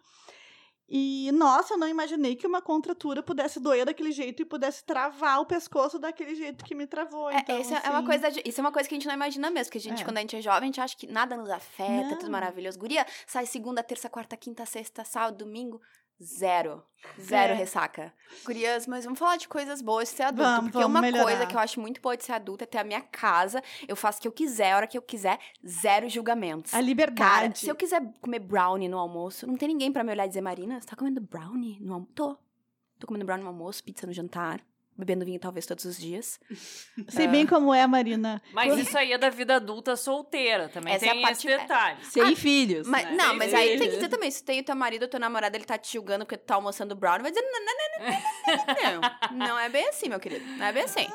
[0.89, 5.41] E, nossa, eu não imaginei que uma contratura pudesse doer daquele jeito e pudesse travar
[5.41, 7.29] o pescoço daquele jeito que me travou.
[7.29, 9.07] É, então, isso é uma assim, coisa de- isso é uma coisa que a gente
[9.07, 10.05] não imagina mesmo, porque a gente, É.
[10.05, 12.31] quando a gente é jovem, a gente acha que nada nos afeta, tudo Não.
[12.31, 12.79] maravilhoso.
[12.79, 15.81] Guria, sai segunda, terça, quarta, quinta, sexta, sábado, domingo,
[16.21, 16.83] zero.
[17.21, 17.55] Zero É.
[17.55, 18.13] ressaca.
[18.43, 20.43] Gurias, mas vamos falar de coisas boas de ser adulto.
[20.49, 21.23] Vamos, porque vamos uma melhorar.
[21.23, 23.95] coisa que eu acho muito boa de ser adulto é ter a minha casa, eu
[23.95, 26.73] faço o que eu quiser, a hora que eu quiser, zero julgamentos.
[26.73, 27.59] A Cara, liberdade.
[27.59, 30.41] se eu quiser comer brownie no almoço, não tem ninguém pra me olhar e dizer,
[30.41, 32.11] Marina, você tá comendo brownie no almoço?
[32.13, 32.37] Tô.
[32.99, 34.59] Tô comendo brownie no almoço, pizza no jantar,
[34.97, 36.39] bebendo vinho talvez todos os dias.
[37.09, 38.41] Sei bem como é, Marina.
[38.51, 40.93] Mas isso aí é da vida adulta solteira também.
[40.93, 41.97] Essa é a tem parte- esse detalhe.
[42.05, 42.87] Sem filhos.
[42.87, 43.11] Mas, né?
[43.11, 43.95] não, Sem mas aí tem que filhos.
[43.95, 46.37] dizer também, se tem o teu marido ou teu namorado, ele tá te julgando porque
[46.37, 48.17] tu tá almoçando brownie, vai dizer, não, não, não, não,
[48.57, 49.47] não, não, não.
[49.47, 50.43] Não é bem assim, meu querido.
[50.57, 51.07] Não é bem assim.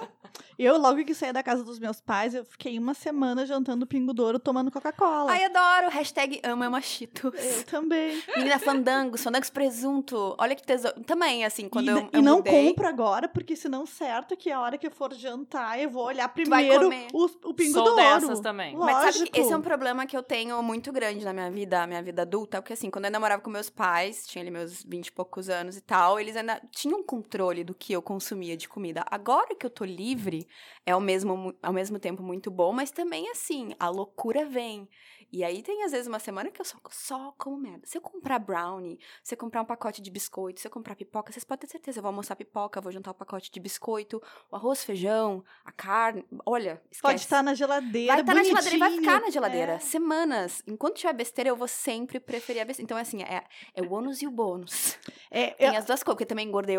[0.58, 4.12] Eu, logo que saí da casa dos meus pais, eu fiquei uma semana jantando pingo
[4.12, 5.32] douro, tomando Coca-Cola.
[5.32, 5.90] Ai, adoro.
[5.90, 7.32] Hashtag ama machitos.
[7.34, 8.22] Eu também.
[8.36, 10.34] Menina, fandangos, fandangos presunto.
[10.38, 11.02] Olha que tesouro.
[11.04, 14.50] Também, assim, quando e, eu, e eu não mudei, compro agora, porque senão certo que
[14.50, 17.96] a hora que eu for jantar, eu vou olhar primeiro o, o pingo Sou douro.
[17.96, 18.76] dessas também.
[18.76, 19.32] Mas sabe Lógico.
[19.32, 22.22] que esse é um problema que eu tenho muito grande na minha vida, minha vida
[22.22, 25.12] adulta, porque assim, quando eu ainda morava com meus pais, tinha ali meus 20 e
[25.12, 29.04] poucos anos e tal, eles ainda tinham controle do que eu consumia de comida.
[29.10, 30.41] Agora que eu tô livre,
[30.86, 34.88] é ao mesmo, ao mesmo tempo muito bom, mas também assim, a loucura vem.
[35.32, 37.80] E aí tem às vezes uma semana que eu só, só como merda.
[37.86, 41.32] Se eu comprar brownie, se eu comprar um pacote de biscoito, se eu comprar pipoca,
[41.32, 44.56] vocês podem ter certeza, eu vou almoçar pipoca, vou jantar o pacote de biscoito, o
[44.56, 46.22] arroz, feijão, a carne.
[46.44, 47.00] Olha, esquece.
[47.00, 49.72] Pode estar na geladeira, Vai estar na geladeira e vai ficar na geladeira.
[49.72, 49.78] É.
[49.78, 50.62] Semanas.
[50.66, 52.84] Enquanto tiver besteira, eu vou sempre preferir a besteira.
[52.84, 53.42] Então, assim, é,
[53.74, 54.98] é o ônus e o bônus.
[55.30, 56.76] É, Tem eu- as duas coisas, porque também engordei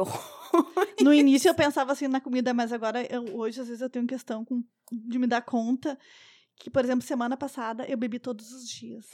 [1.02, 4.06] no início eu pensava assim na comida, mas agora eu- hoje às vezes eu tenho
[4.06, 5.98] questão com, de me dar conta
[6.56, 9.06] que, por exemplo, semana passada eu bebi todos os dias.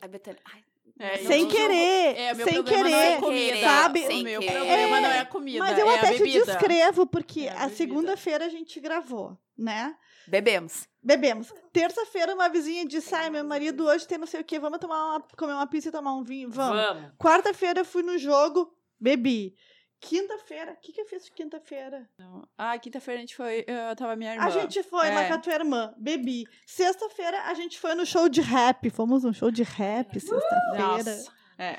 [0.00, 0.62] Ai, Betânia, ai,
[1.00, 2.90] É, sem não- querer, É, meu sem problema querer.
[2.90, 4.00] não é comida, sabe?
[4.00, 5.00] O meu Sem problema querer.
[5.00, 7.70] não é a comida, Mas eu é até a te descrevo, porque É a a
[7.70, 9.96] segunda-feira a gente gravou, né?
[10.26, 10.88] bebemos.
[11.02, 11.52] Bebemos.
[11.72, 15.16] Terça-feira, uma vizinha disse: Ai, meu marido hoje tem não sei o quê, vamos tomar
[15.16, 16.50] uma, comer uma pizza e tomar um vinho?
[16.50, 16.76] Vamos.
[16.82, 17.12] Vamos.
[17.16, 19.54] Quarta-feira eu fui no jogo, bebi.
[20.00, 22.08] Quinta-feira, o que, que eu fiz quinta-feira?
[22.56, 23.64] Ah, quinta-feira a gente foi.
[23.66, 24.44] Eu tava minha irmã.
[24.46, 25.28] A gente foi lá É.
[25.28, 26.44] com a tua irmã, bebi.
[26.66, 28.88] Sexta-feira a gente foi no show de rap.
[28.90, 30.78] Fomos num show de rap sexta-feira.
[30.78, 31.32] Nossa.
[31.58, 31.78] É.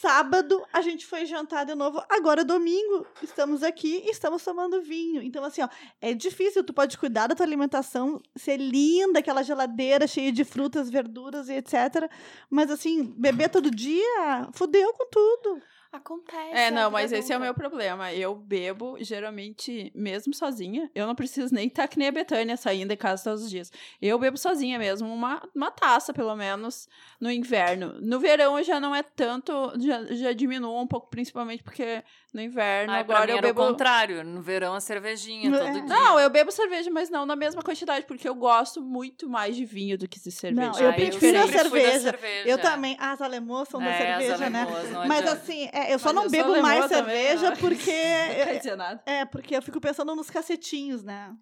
[0.00, 2.02] Sábado a gente foi jantar de novo.
[2.08, 5.22] Agora domingo estamos aqui e estamos tomando vinho.
[5.22, 5.68] Então assim, ó,
[6.00, 6.64] é difícil.
[6.64, 11.54] Tu pode cuidar da tua alimentação, ser linda, aquela geladeira cheia de frutas, verduras e
[11.54, 12.10] etc.
[12.50, 15.60] Mas assim, beber todo dia, fudeu com tudo.
[15.94, 16.52] Acontece.
[16.52, 18.12] É, a não, mas esse é o meu problema.
[18.12, 20.90] Eu bebo, geralmente, mesmo sozinha.
[20.92, 23.70] Eu não preciso nem estar que nem a Betânia saindo de casa todos os dias.
[24.02, 26.88] Eu bebo sozinha mesmo, uma, uma taça, pelo menos,
[27.20, 27.94] no inverno.
[28.00, 32.02] No verão já não é tanto, já, já diminua um pouco, principalmente porque
[32.34, 33.62] no inverno agora eu bebo.
[33.62, 34.24] o contrário.
[34.24, 35.58] No verão, a cervejinha É.
[35.58, 35.82] todo dia.
[35.84, 39.64] Não, eu bebo cerveja, mas não na mesma quantidade, porque eu gosto muito mais de
[39.64, 40.70] vinho do que de cerveja.
[40.72, 42.00] Não, eu Ah, prefiro a fui da cerveja.
[42.10, 42.48] cerveja.
[42.48, 42.96] Eu também.
[42.98, 44.62] Ah, as alemãs são da É, as cerveja, né?
[44.62, 47.90] alemãs, não Mas assim, é, eu só Mas não eu bebo mais também, cerveja porque.
[47.92, 49.02] Não quer dizer nada.
[49.06, 51.32] É, porque eu fico pensando nos cacetinhos, né?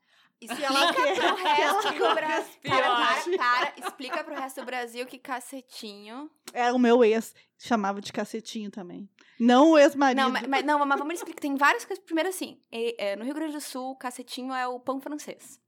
[0.53, 2.61] Explica ela quer- pro resto ela do Brasil.
[2.63, 3.73] Para, para, para.
[3.79, 6.31] Explica pro resto do Brasil que cacetinho.
[6.53, 9.09] É, o meu ex chamava de cacetinho também.
[9.39, 10.21] Não o ex-marido.
[10.23, 11.41] Não, mas, mas- não, mas vamos explicar.
[11.41, 12.05] Tem várias coisas.
[12.05, 15.61] Primeiro, assim, e- é, no Rio Grande do Sul, cacetinho é o pão francês.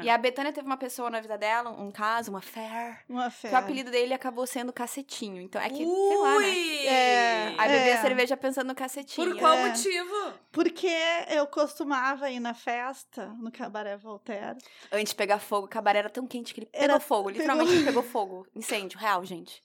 [0.00, 0.02] É.
[0.04, 3.00] E a Betânia teve uma pessoa na vida dela, um caso, uma fair.
[3.08, 3.50] Uma Que fé.
[3.52, 5.40] o apelido dele acabou sendo cacetinho.
[5.40, 6.36] Então é que, sei lá, né?
[6.36, 6.86] Ui!
[6.86, 7.54] É.
[7.58, 8.00] Aí bebia É.
[8.02, 9.30] cerveja pensando no cacetinho.
[9.30, 9.68] Por qual É.
[9.68, 10.32] motivo?
[10.52, 10.90] Porque
[11.28, 14.58] eu costumava ir na festa, no Cabaré Voltaire.
[14.92, 17.30] Antes de pegar fogo, o cabaré era tão quente que ele Era- pegou fogo.
[17.30, 18.46] Literalmente ele pegou fogo.
[18.54, 19.62] Incêndio, real, gente.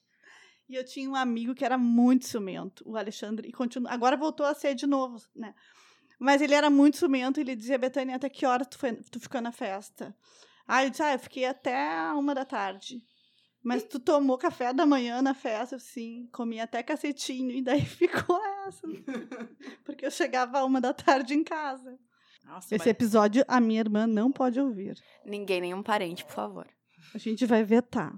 [0.69, 4.45] E eu tinha um amigo que era muito ciumento, o Alexandre, e continua, agora voltou
[4.45, 5.53] a ser de novo, né?
[6.19, 9.19] Mas ele era muito ciumento, e ele dizia, Betânia, até que hora tu, foi, tu
[9.19, 10.15] ficou na festa?
[10.67, 13.03] Ah, eu disse, ah, eu fiquei até uma da tarde.
[13.63, 18.39] Mas tu tomou café da manhã na festa, sim, comi até cacetinho, e daí ficou
[18.67, 18.87] essa.
[19.85, 21.97] Porque eu chegava a uma da tarde em casa.
[22.45, 24.95] Nossa, Esse episódio a minha irmã não pode ouvir.
[25.25, 26.67] Ninguém, nenhum parente, por favor.
[27.13, 28.13] A gente vai vetar.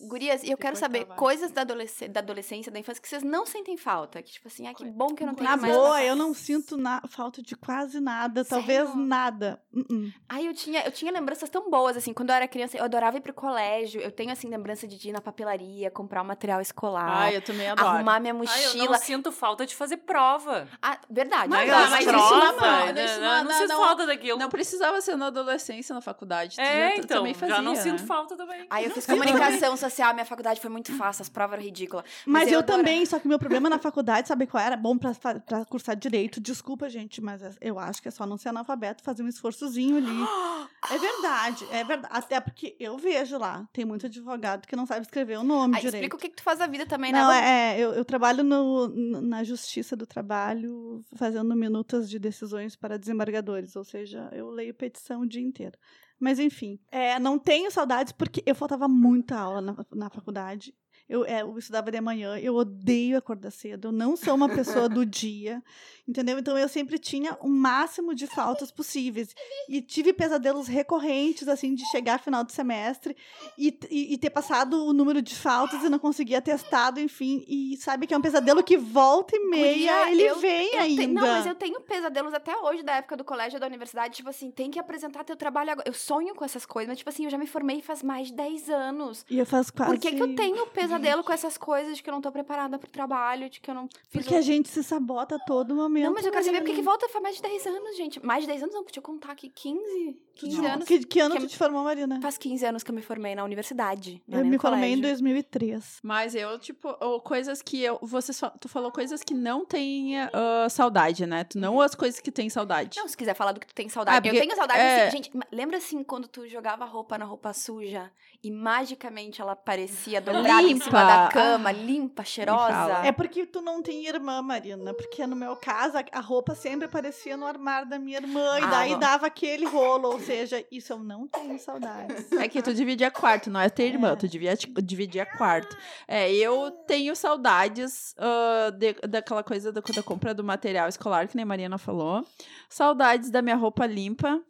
[0.00, 3.46] Gurias, e eu quero saber coisas da, adolesc da adolescência, da infância, que vocês não
[3.46, 4.22] sentem falta.
[4.22, 5.72] Que, tipo assim, ah, que bom que eu não tenho Na mais.
[5.74, 8.96] boa, eu não sinto na- falta de quase nada, talvez Sério?
[8.96, 9.60] nada.
[9.72, 10.12] Uh-uh.
[10.28, 12.12] Ai, eu tinha, eu tinha lembranças tão boas, assim.
[12.12, 14.00] Quando eu era criança, eu adorava ir pro colégio.
[14.00, 17.08] Eu tenho, assim, lembrança de ir na papelaria, comprar o material escolar.
[17.08, 17.88] Ai, eu também adoro.
[17.88, 18.84] Arrumar minha Ai, mochila.
[18.84, 20.68] eu não sinto falta de fazer prova.
[20.82, 21.48] Ah, verdade.
[21.48, 21.82] Mas verdade.
[21.84, 23.04] não, mas prova, isso não- né?
[23.04, 24.38] isso Não, não- não não- sinto não- falta daquilo.
[24.38, 26.60] Não precisava ser na adolescência, na faculdade.
[26.60, 27.80] é, já, tu então, também fazia, já não né?
[27.80, 28.66] sinto falta também.
[28.70, 32.04] Aí eu fiz sinto comunicação social, minha faculdade foi muito fácil, as provas eram ridículas.
[32.26, 32.82] Mas, eu, adorava.
[32.84, 34.76] também, só que meu problema na faculdade, sabe qual era?
[34.76, 36.40] Bom pra, pra cursar direito.
[36.40, 39.96] Desculpa, gente, mas é- eu acho que é só não ser analfabeto, fazer um esforçozinho
[39.96, 40.06] ali.
[40.88, 42.14] É verdade, é verdade.
[42.16, 45.80] Até porque eu vejo lá, tem muito advogado que não sabe escrever o nome Aí
[45.80, 45.94] direito.
[45.96, 47.18] explica o que, que tu faz da vida também, né?
[47.20, 48.86] Não, é, é, eu, eu trabalho no,
[49.20, 55.22] na Justiça do Trabalho, fazendo minutas de decisões para desembargadores, ou seja, eu leio petição
[55.22, 55.76] o dia inteiro.
[56.18, 60.74] Mas, enfim, é, não tenho saudades porque eu faltava muita aula na, na faculdade.
[61.08, 64.88] Eu, é, eu estudava de manhã, eu odeio acordar cedo, eu não sou uma pessoa
[64.88, 65.62] do dia,
[66.06, 66.36] entendeu?
[66.36, 69.32] Então eu sempre tinha o máximo de faltas possíveis.
[69.68, 73.16] E tive pesadelos recorrentes, assim, de chegar final do semestre
[73.56, 77.44] e, e, e ter passado o número de faltas e não conseguir atestado, enfim.
[77.46, 81.02] E sabe que é um pesadelo que volta e meia ele eu- vem Eu ainda.
[81.02, 84.16] te- Não, mas eu tenho pesadelos até hoje da época do colégio, da universidade.
[84.16, 85.88] Tipo assim, tem que apresentar teu trabalho agora.
[85.88, 88.32] Eu sonho com essas coisas, mas tipo assim, eu já me formei faz mais de
[88.34, 89.24] 10 anos.
[89.30, 89.92] E eu faço quase...
[89.92, 92.78] Por que, que eu tenho pesadelo com essas coisas de que eu não tô preparada
[92.78, 95.74] pro trabalho, de que eu não fiz Porque o- a gente se sabota a todo
[95.74, 96.04] momento.
[96.06, 98.24] Não, mas eu quero saber por que volta faz mais de 10 anos, gente.
[98.24, 100.70] Mais de 10 anos não, deixa eu contar aqui, 15, 15 Não.
[100.72, 100.86] anos.
[100.86, 102.20] Que, que ano que- tu te formou, Marina?
[102.20, 104.22] Faz 15 anos que eu me formei na universidade.
[104.26, 105.02] não é Eu me formei em colégio.
[105.02, 106.00] 2003.
[106.02, 107.98] Mas eu, tipo, ou coisas que eu.
[108.02, 111.44] Você só, tu falou coisas que não tem ah, saudade, né?
[111.44, 112.98] Tu não as coisas que tem saudade.
[112.98, 114.18] Não, se quiser falar do que tu tem saudade.
[114.18, 115.06] Ah, porque- eu tenho saudade, é.
[115.08, 118.10] assim, gente, lembra assim quando tu jogava roupa na roupa suja
[118.46, 121.04] e magicamente ela parecia dobrada em cima Limpa.
[121.04, 123.00] da cama, limpa, cheirosa?
[123.04, 124.94] É porque tu não tem irmã, Marina.
[124.94, 128.58] Porque no meu caso, a- roupa sempre aparecia no armário da minha irmã.
[128.60, 128.98] E Ah, daí bom.
[128.98, 130.08] dava aquele rolo.
[130.12, 132.26] Ou seja, isso eu não tenho saudades.
[132.46, 134.16] É que tu dividia quarto, não é ter irmã, É.
[134.16, 135.76] tu dividia, dividia quarto.
[136.06, 141.34] É, eu tenho saudades ah, de- daquela coisa da, da compra do material escolar, que
[141.36, 142.24] nem a Mariana falou.
[142.68, 144.40] Saudades da minha roupa limpa,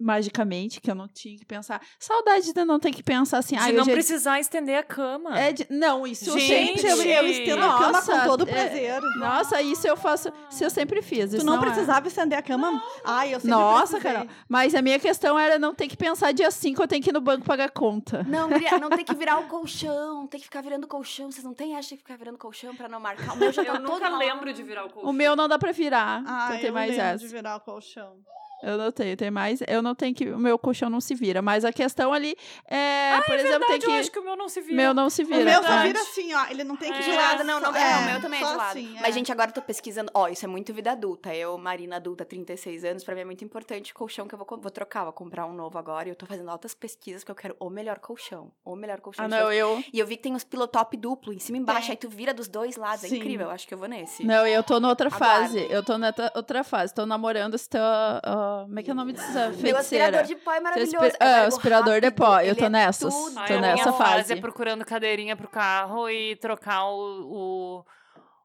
[0.00, 1.80] magicamente, que eu não tinha que pensar.
[1.98, 4.82] Saudades de não ter que pensar assim, De ah, não hoje é- precisar estender a
[4.82, 5.38] cama.
[5.38, 6.80] é de- Não, isso eu Gente!
[6.80, 6.90] sempre.
[6.90, 9.00] eu, eu estendo a cama Nossa, com todo é- prazer.
[9.18, 10.32] Nossa, isso eu faço.
[10.50, 11.30] Isso eu sempre fiz.
[11.30, 12.82] Tu isso não, é- precisava estender a cama?
[13.04, 14.12] Ai, eu sempre Nossa, precisei.
[14.12, 14.28] Carol.
[14.48, 17.12] Mas a minha questão era não ter que pensar dia 5 eu tenho que ir
[17.12, 18.24] no banco pagar conta.
[18.24, 21.30] Não, guria, não tem que virar o colchão, tem que ficar virando colchão.
[21.30, 23.34] Vocês não têm essa de ficar virando colchão pra não marcar?
[23.34, 24.18] O meu já tá Eu todo nunca mal.
[24.18, 25.10] lembro de virar o colchão.
[25.10, 26.22] O meu não dá pra virar.
[26.26, 27.18] Ah, então tem eu mais lembro essa.
[27.18, 28.16] de virar o colchão.
[28.62, 29.60] Eu não tenho, tem mais.
[29.66, 30.28] Eu não tenho que.
[30.30, 31.40] O meu colchão não se vira.
[31.40, 32.36] Mas a questão ali
[32.68, 33.86] é, por exemplo, Verdade, tem que.
[33.86, 34.76] eu acho que o meu não se vira.
[34.76, 35.44] Meu não se O vira.
[35.44, 36.46] meu só vira assim, ó.
[36.50, 37.02] Ele não tem que É.
[37.02, 38.70] De lado, não, não, é, o meu também é de lado.
[38.70, 39.00] assim, é.
[39.00, 40.10] Mas, gente, agora eu tô pesquisando.
[40.14, 41.34] Ó, isso é muito vida adulta.
[41.34, 44.46] Eu, Marina adulta, 36 anos, pra mim é muito importante o colchão que eu vou,
[44.60, 46.08] vou trocar, vou comprar um novo agora.
[46.08, 48.52] E eu tô fazendo altas pesquisas que eu quero o melhor colchão.
[48.64, 49.24] O melhor colchão.
[49.24, 49.82] Ah, não, eu.
[49.92, 52.34] E eu vi que tem uns pilotop duplo, em cima e embaixo, aí tu vira
[52.34, 53.04] dos dois lados.
[53.04, 53.16] É Sim.
[53.16, 54.24] incrível, eu acho que eu vou nesse.
[54.24, 55.54] Não, eu tô noutra Aguarde.
[55.54, 55.66] fase.
[55.70, 56.94] Eu tô nessa outra fase.
[56.94, 58.20] Tô namorando essa.
[58.24, 59.78] ah, como é que é o nome Meu feiticeira?
[59.78, 60.96] aspirador de pó é maravilhoso.
[61.18, 62.40] É um ah, aspirador de rápido, pó.
[62.40, 63.14] Eu ele tô é nessas.
[63.14, 63.34] tudo.
[63.34, 64.32] Tô Ai, nessa fase fase.
[64.32, 67.84] é procurando cadeirinha pro carro e trocar o, o,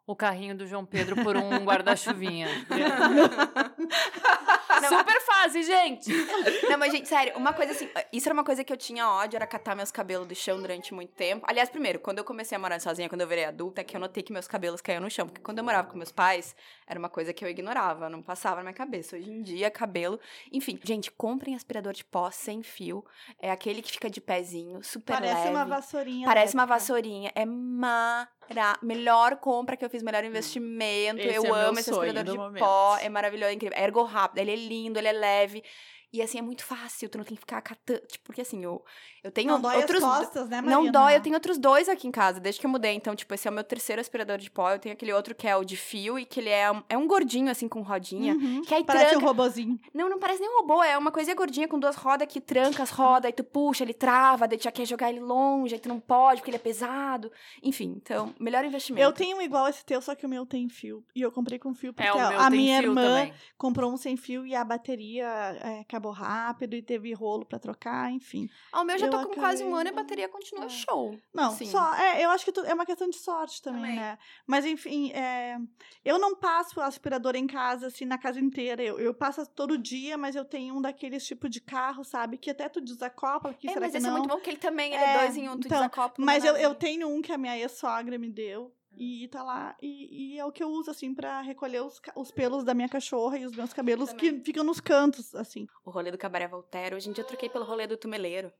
[0.08, 2.48] o carrinho do João Pedro por um guarda-chuvinha.
[4.88, 6.12] Super fase, gente!
[6.70, 9.36] Não, mas, gente, sério, uma coisa assim, isso era uma coisa que eu tinha ódio,
[9.38, 11.46] era catar meus cabelos do chão durante muito tempo.
[11.48, 14.00] Aliás, primeiro, quando eu comecei a morar sozinha, quando eu virei adulta, é que eu
[14.00, 15.28] notei que meus cabelos caíam no chão.
[15.28, 18.58] Porque quando eu morava com meus pais, era uma coisa que eu ignorava, não passava
[18.58, 19.16] na minha cabeça.
[19.16, 20.20] Hoje em dia, cabelo.
[20.52, 23.04] Enfim, gente, comprem aspirador de pó sem fio.
[23.40, 25.50] É aquele que fica de pezinho, super Parece leve.
[25.50, 26.28] uma vassourinha.
[26.28, 27.32] Parece uma vassourinha.
[27.34, 27.46] É
[28.50, 28.78] mara...
[28.82, 31.22] Melhor compra que eu fiz, melhor investimento.
[31.22, 32.60] Esse eu é amo esse aspirador do de momento.
[32.60, 32.98] pó.
[32.98, 33.78] É maravilhoso, é incrível.
[33.78, 35.64] É ergo rápido, ele é lindo, ele é leve.
[36.16, 38.00] E assim, é muito fácil, tu não tem que ficar catando.
[38.08, 38.84] Tipo, porque assim, eu,
[39.24, 40.04] eu tenho Não dói outros.
[40.04, 40.76] as costas, né, Marina?
[40.82, 42.94] Não dói, eu tenho outros dois aqui em casa, desde que eu mudei.
[42.94, 44.72] Então, tipo, esse é o meu terceiro aspirador de pó.
[44.72, 46.98] Eu tenho aquele outro que é o de fio e que ele é um, é
[46.98, 48.34] um gordinho, assim, com rodinha.
[48.34, 48.62] Uhum.
[48.62, 49.26] Que aí Parece tranca.
[49.26, 49.80] um robozinho.
[49.94, 52.84] Não, não parece nem um robô, é uma coisinha gordinha com duas rodas que tranca
[52.84, 55.80] as rodas, aí tu puxa, ele trava, daí tu já quer jogar ele longe, aí
[55.80, 57.32] tu não pode porque ele é pesado.
[57.64, 59.04] Enfim, então, melhor investimento.
[59.06, 61.04] Eu tenho um igual esse teu, só que o meu tem fio.
[61.16, 63.34] E eu comprei com fio porque É, o meu a tem minha fio irmã também.
[63.58, 65.26] comprou um sem fio e a bateria
[65.62, 68.50] é, acabou acabou rápido e teve rolo pra trocar, enfim.
[68.72, 70.66] Ah, o meu já Eu tô com quase um acabei- ano e a bateria continua
[70.66, 70.70] É.
[70.70, 71.18] show.
[71.34, 71.66] Não, Sim.
[71.66, 71.94] só.
[71.96, 73.96] É, eu acho que é uma questão de sorte também, Também.
[74.00, 74.18] né?
[74.46, 75.58] Mas enfim, é,
[76.04, 78.84] eu não passo aspirador em casa, assim, na casa inteira.
[78.84, 82.38] Eu, eu passo todo dia, mas eu tenho um daqueles tipo de carro, sabe?
[82.38, 84.16] Que até tu desacopla, que É, será mas que esse não?
[84.16, 86.24] é muito bom, porque ele também é, É, dois em um, tu então, desacopla.
[86.26, 86.76] Mas eu, eu menorzinho.
[86.80, 88.74] tenho um que a minha ex-sogra me deu.
[88.98, 89.76] E tá lá.
[89.82, 92.90] E, e é o que eu uso, assim, pra recolher os, os pelos da minha
[92.90, 95.68] cachorra e os meus cabelos que ficam nos cantos, assim.
[95.84, 98.52] O rolê do Cabaré Voltaire, hoje em dia eu troquei pelo rolê do Tumeleiro.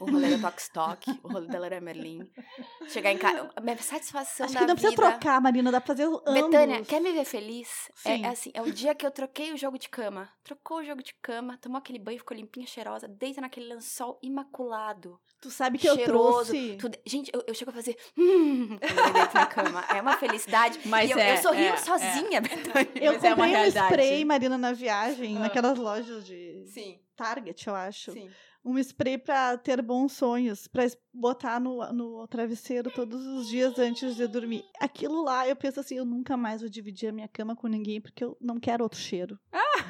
[0.00, 2.30] O rolê do Tox Talk, o rolê da Leroy Merlin.
[2.88, 3.50] Chegar em casa.
[3.56, 5.02] A minha satisfação Acho que não precisa vida.
[5.10, 6.32] trocar, Marina, dá pra fazer ambos.
[6.32, 7.90] Betânia, quer me ver feliz?
[8.04, 8.24] É, Sim.
[8.24, 10.28] é assim, é o dia que eu troquei o jogo de cama.
[10.42, 15.18] Trocou o jogo de cama, tomou aquele banho, ficou limpinha, cheirosa, deita naquele lençol imaculado.
[15.40, 16.52] Tu sabe que eu cheiroso.
[16.52, 16.76] trouxe.
[16.78, 17.96] tudo- Gente, eu, eu chego a fazer.
[18.16, 19.84] Hum, eu deito na cama.
[19.94, 20.80] É uma felicidade.
[20.86, 22.88] Mas e eu, é, eu sorrio é, sozinha, Betânia.
[22.94, 23.86] Eu Mas é uma comprei um realidade.
[23.88, 25.40] spray, Marina, na viagem, Ah.
[25.40, 28.12] naquelas lojas de Sim, Target, eu acho.
[28.12, 28.30] sim.
[28.64, 33.78] Um spray pra ter bons sonhos, pra es- botar no, no travesseiro todos os dias
[33.78, 34.64] antes de dormir.
[34.80, 38.00] Aquilo lá, eu penso assim, eu nunca mais vou dividir a minha cama com ninguém,
[38.00, 39.38] porque eu não quero outro cheiro.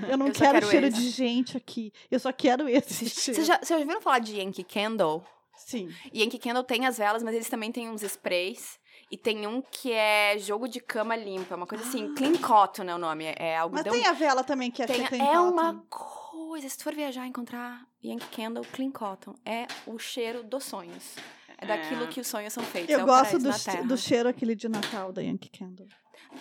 [0.08, 0.96] eu não eu quero, quero cheiro esse.
[1.00, 1.92] de gente aqui.
[2.10, 3.36] Eu só quero esse cheiro.
[3.36, 5.22] Vocês já, vocês já ouviram falar de Yankee Candle?
[5.56, 5.88] Sim.
[6.12, 8.78] Yankee Candle tem as velas, mas eles também têm uns sprays.
[9.10, 12.94] E tem um que é jogo de cama limpa, uma coisa assim, clean cotton é
[12.94, 13.92] o nome, é Mas algodão.
[13.92, 15.50] tem a vela também, que é Tem- clean é cotton.
[15.52, 16.23] uma coisa,
[16.68, 21.16] se tu for viajar e encontrar Yankee Candle Clean Cotton, é o cheiro dos sonhos.
[21.58, 22.06] É daquilo É.
[22.08, 22.90] que os sonhos são feitos.
[22.90, 23.50] Eu é gosto do,
[23.88, 25.86] do cheiro aquele de Natal da Yankee Candle.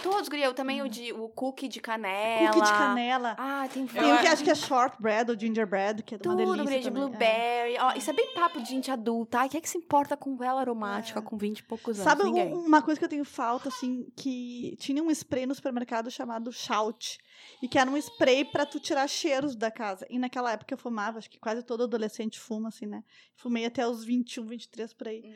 [0.02, 2.48] Todos, guria, eu também o de o cookie de canela.
[2.52, 3.36] Cookie de canela.
[3.38, 4.20] Ah, tem Tem vários.
[4.20, 6.86] um que acho que é shortbread ou gingerbread, que é uma Tudo, delícia guria, de
[6.86, 7.04] também.
[7.04, 7.08] É.
[7.08, 7.78] blueberry.
[7.80, 9.40] Ó, isso é bem papo de gente adulta.
[9.40, 12.04] Ai, quem é que se importa com vela aromática com 20 e poucos anos?
[12.12, 12.54] Sabe Ninguém.
[12.54, 16.52] um- uma coisa que eu tenho falta, assim, que tinha um spray no supermercado chamado
[16.52, 17.18] Shout.
[17.62, 20.06] E que era um spray pra tu tirar cheiros da casa.
[20.10, 23.04] E naquela época eu fumava, acho que quase todo adolescente fuma, assim, né?
[23.36, 25.22] Fumei até os 21, 23 por aí.
[25.26, 25.34] Hum.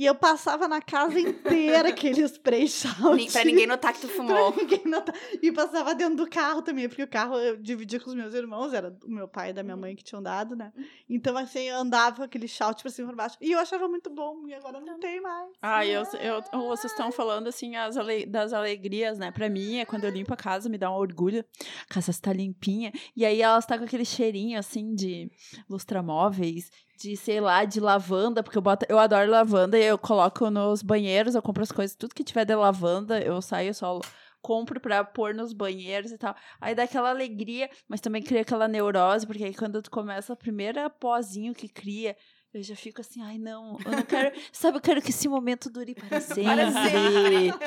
[0.00, 3.30] E eu passava na casa inteira aquele spray Shout.
[3.32, 4.50] Pra ninguém notar que tu fumou.
[4.50, 5.14] Pra ninguém notar.
[5.42, 8.72] E passava dentro do carro também, porque o carro eu dividia com os meus irmãos,
[8.72, 10.72] era do meu pai e da minha mãe que tinham dado, né?
[11.06, 13.36] Então, assim, eu andava com aquele shout pra cima e pra baixo.
[13.42, 15.50] E eu achava muito bom, e agora não tem mais.
[15.60, 19.30] Ah, eu, eu, vocês estão falando assim as ale- das alegrias, né?
[19.30, 21.44] Pra mim, é quando eu limpo a casa, me dá um orgulho.
[21.90, 22.90] A casa está limpinha.
[23.14, 25.30] E aí elas tá com aquele cheirinho assim de
[25.68, 30.50] lustramóveis, de, sei lá, de lavanda, porque eu boto, eu adoro lavanda e eu coloco
[30.50, 34.00] nos banheiros, eu compro as coisas, tudo que tiver de lavanda, eu saio só
[34.42, 36.34] compro pra pôr nos banheiros e tal.
[36.60, 40.36] Aí dá aquela alegria, mas também cria aquela neurose, porque aí quando tu começa a
[40.36, 42.16] primeira pozinho que cria,
[42.52, 45.70] eu já fico assim, ai não, eu não quero, sabe, eu quero que esse momento
[45.70, 47.52] dure para sempre.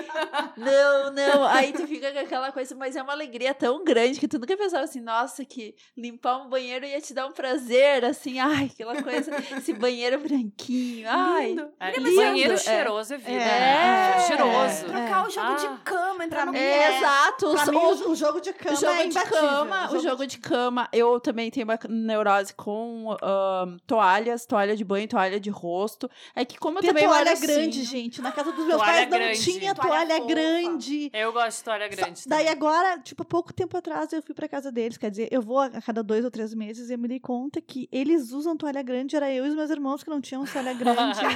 [0.57, 1.43] Não, não.
[1.47, 4.55] Aí tu fica com aquela coisa, mas é uma alegria tão grande que tu nunca
[4.55, 9.01] pensava assim, nossa, que limpar um banheiro ia te dar um prazer, assim, ai, aquela
[9.01, 11.49] coisa, esse banheiro branquinho, ai.
[11.49, 11.69] Lindo.
[11.79, 12.57] É, Lindo, banheiro é.
[12.57, 14.13] cheiroso é vida, É, né?
[14.15, 14.19] é.
[14.27, 14.85] cheiroso.
[14.85, 15.55] Trocar o jogo Ah.
[15.55, 17.51] de cama, entrar no É, é- exato.
[17.51, 19.99] Pra o- mim, o- o, o jogo de cama o jogo é de cama, o
[19.99, 25.39] jogo de cama, eu também tenho uma neurose com ahn, toalhas, toalha de banho, toalha
[25.39, 26.09] de rosto.
[26.35, 28.21] É que como eu Tem também toalha moro assim- grande, gente.
[28.21, 29.41] Na casa dos meus pais não grande.
[29.43, 31.09] tinha Toalha toalha, grande.
[31.13, 34.33] Eu gosto de toalha grande Só- Daí agora, tipo, há pouco tempo atrás eu fui
[34.35, 34.97] pra casa deles.
[34.97, 37.61] Quer dizer, eu vou a cada dois ou três meses e eu me dei conta
[37.61, 39.15] que eles usam toalha grande.
[39.15, 41.15] Era eu e os meus irmãos que não tinham toalha grande.
[41.17, 41.33] Sabe,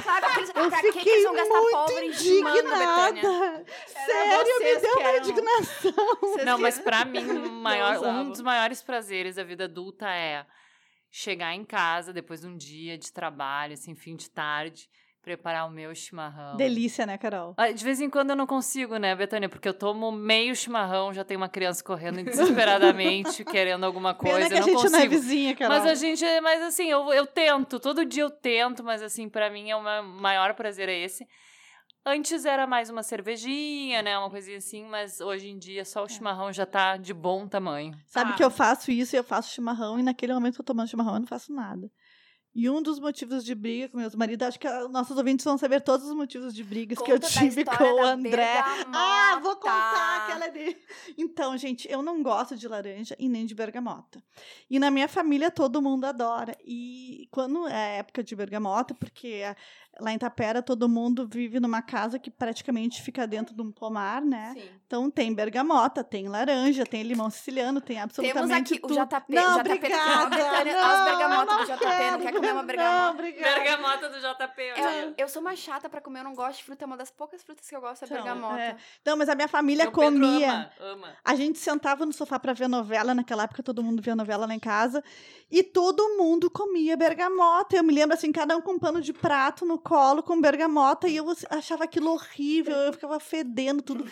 [0.54, 2.08] Eu pra que que fiquei eles vão gastar muito Betânia?
[2.08, 3.64] indignada.
[3.86, 6.44] Sério, me vocês deu uma eram- indignação.
[6.44, 7.20] Não, mas pra mim,
[7.62, 10.44] maior, um dos maiores prazeres da vida adulta é
[11.10, 14.88] chegar em casa depois de um dia de trabalho, assim, fim de tarde,
[15.22, 16.56] preparar o meu chimarrão.
[16.56, 17.54] Delícia, né, Carol?
[17.56, 19.48] Ah, De vez em quando eu não consigo, né, Betânia?
[19.48, 24.38] Porque eu tomo meio chimarrão, já tem uma criança correndo desesperadamente, querendo alguma coisa.
[24.38, 25.22] Pena que eu a não gente não é consigo.
[25.22, 25.76] vizinha, Carol.
[25.78, 29.50] Mas a gente, mas assim, eu, eu tento, todo dia eu tento, mas assim, pra
[29.50, 31.26] mim é o maior prazer é esse.
[32.10, 36.08] Antes era mais uma cervejinha, né, uma coisinha assim, mas hoje em dia só o
[36.08, 37.92] chimarrão já tá de bom tamanho.
[38.06, 38.34] Sabe Ah.
[38.34, 40.88] que eu faço isso e eu faço chimarrão, e naquele momento que eu tô tomando
[40.88, 41.90] chimarrão, eu não faço nada.
[42.58, 45.80] E um dos motivos de briga com meus maridos, acho que nossos ouvintes vão saber
[45.80, 48.60] todos os motivos de brigas que eu Conta tive com o André.
[48.92, 50.76] Ah, vou contar aquela dele.
[51.16, 54.20] Então, gente, eu não gosto de laranja e nem de bergamota.
[54.68, 56.56] E na minha família todo mundo adora.
[56.66, 59.54] E quando é época de bergamota, porque ah,
[60.00, 64.20] lá em Tapera todo mundo vive numa casa que praticamente fica dentro de um pomar,
[64.22, 64.54] né?
[64.54, 64.68] Sim.
[64.86, 69.06] Então tem bergamota, tem laranja, tem limão siciliano, tem Temos absolutamente aqui o tudo.
[69.06, 69.34] JP.
[69.34, 70.36] Não, o JP obrigada.
[70.64, 73.10] Não, as bergamotas do JP, não quer quero, comer comer uma Não, bergamota.
[73.10, 73.54] obrigada.
[73.60, 74.62] Bergamota do JP.
[74.62, 76.84] Eu, eu sou uma chata pra comer, eu não gosto de fruta.
[76.84, 78.60] É uma das poucas frutas que eu gosto, é Então, bergamota.
[78.60, 78.76] é.
[79.04, 80.50] Não, mas a minha família Pedro comia.
[80.52, 81.16] ama, ama.
[81.24, 84.54] A gente sentava no sofá pra ver novela, naquela época todo mundo via novela lá
[84.54, 85.02] em casa,
[85.50, 87.76] e todo mundo comia bergamota.
[87.76, 91.08] Eu me lembro assim, cada um com um pano de prato no colo com bergamota,
[91.08, 94.04] e eu assim, achava aquilo horrível, eu ficava fedendo tudo.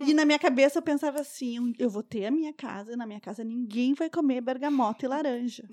[0.00, 3.06] E na minha cabeça eu pensava assim, eu vou ter a minha casa, e na
[3.06, 5.64] minha casa ninguém vai comer bergamota e laranja.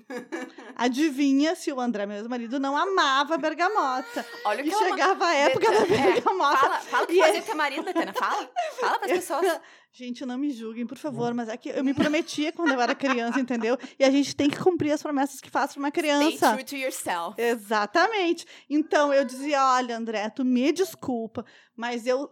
[0.76, 4.26] Adivinha se o André, meu marido, não amava bergamota.
[4.44, 6.56] Olha o E que ela chegava a época da Betânia, é, bergamota.
[6.58, 8.12] Fala, fala o que E fazia teu marido, Betânia.
[8.12, 8.50] Fala.
[8.80, 9.60] Fala pras pessoas.
[9.92, 12.94] Gente, não me julguem, por favor, mas é que eu me prometia quando eu era
[12.94, 13.76] criança, entendeu?
[13.98, 16.52] E a gente tem que cumprir as promessas que faz pra uma Stay criança.
[16.52, 17.34] true to yourself.
[17.36, 18.46] Exatamente.
[18.68, 21.44] Então eu dizia: olha, André, tu me desculpa,
[21.74, 22.30] mas eu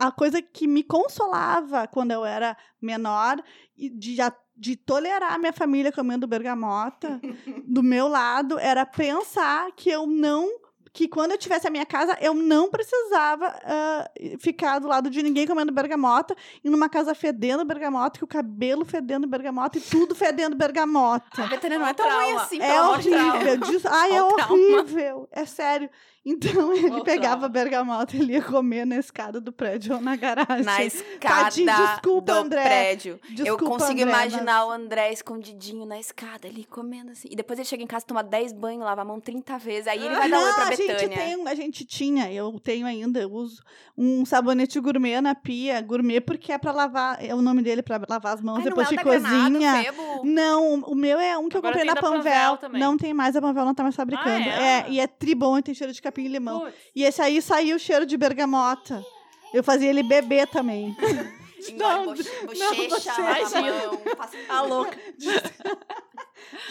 [0.00, 3.40] a coisa que me consolava quando eu era menor
[3.76, 7.20] e de, já- de tolerar a minha família comendo bergamota
[7.64, 10.48] do meu lado era pensar que eu não
[10.92, 15.22] que quando eu tivesse a minha casa, eu não precisava ah, ficar do lado de
[15.22, 16.34] ninguém comendo bergamota,
[16.64, 21.44] e numa casa fedendo bergamota, que o cabelo fedendo bergamota e tudo fedendo bergamota.
[21.44, 23.56] A Betânia não é tão ruim assim, É horrível.
[23.58, 24.54] Diz, ai, é o trauma.
[24.54, 25.28] horrível.
[25.30, 25.88] É sério.
[26.24, 27.48] Então ele Olha o pegava trauma.
[27.48, 30.64] bergamota e ia comer na escada do prédio ou na garagem.
[30.64, 32.62] Na escada Tadinho, desculpa, do André.
[32.64, 33.20] prédio.
[33.30, 37.28] eu Desculpa, consigo André, imaginar o André escondidinho na escada ali, comendo assim.
[37.30, 39.86] E depois ele chega em casa, toma 10 banhos, lava a mão 30 vezes.
[39.86, 41.16] Aí ele vai dar oi Não, pra a gente Betânia.
[41.16, 43.62] tem, a gente tinha, eu tenho ainda, eu uso
[43.96, 48.00] um sabonete gourmet na pia, gourmet porque é pra lavar, é o nome dele pra
[48.08, 49.82] lavar as mãos Ai, depois é de Granado, cozinha.
[49.82, 50.22] Febo?
[50.24, 52.22] Não, o meu é um que Agora eu comprei na Panvel.
[52.22, 52.80] Panvel também.
[52.80, 54.28] Não tem mais, a Panvel não tá mais fabricando.
[54.48, 54.86] Ah, é?
[54.90, 56.60] e é tribom e tem cheiro de capim e limão.
[56.60, 56.74] Putz.
[56.94, 59.04] E esse aí saiu o cheiro de bergamota.
[59.52, 60.96] Eu fazia ele beber também.
[61.68, 62.46] Engole Não, boche- não,
[62.76, 63.58] bochecha, bochecha.
[63.58, 64.00] a mão,
[64.48, 64.96] A louca.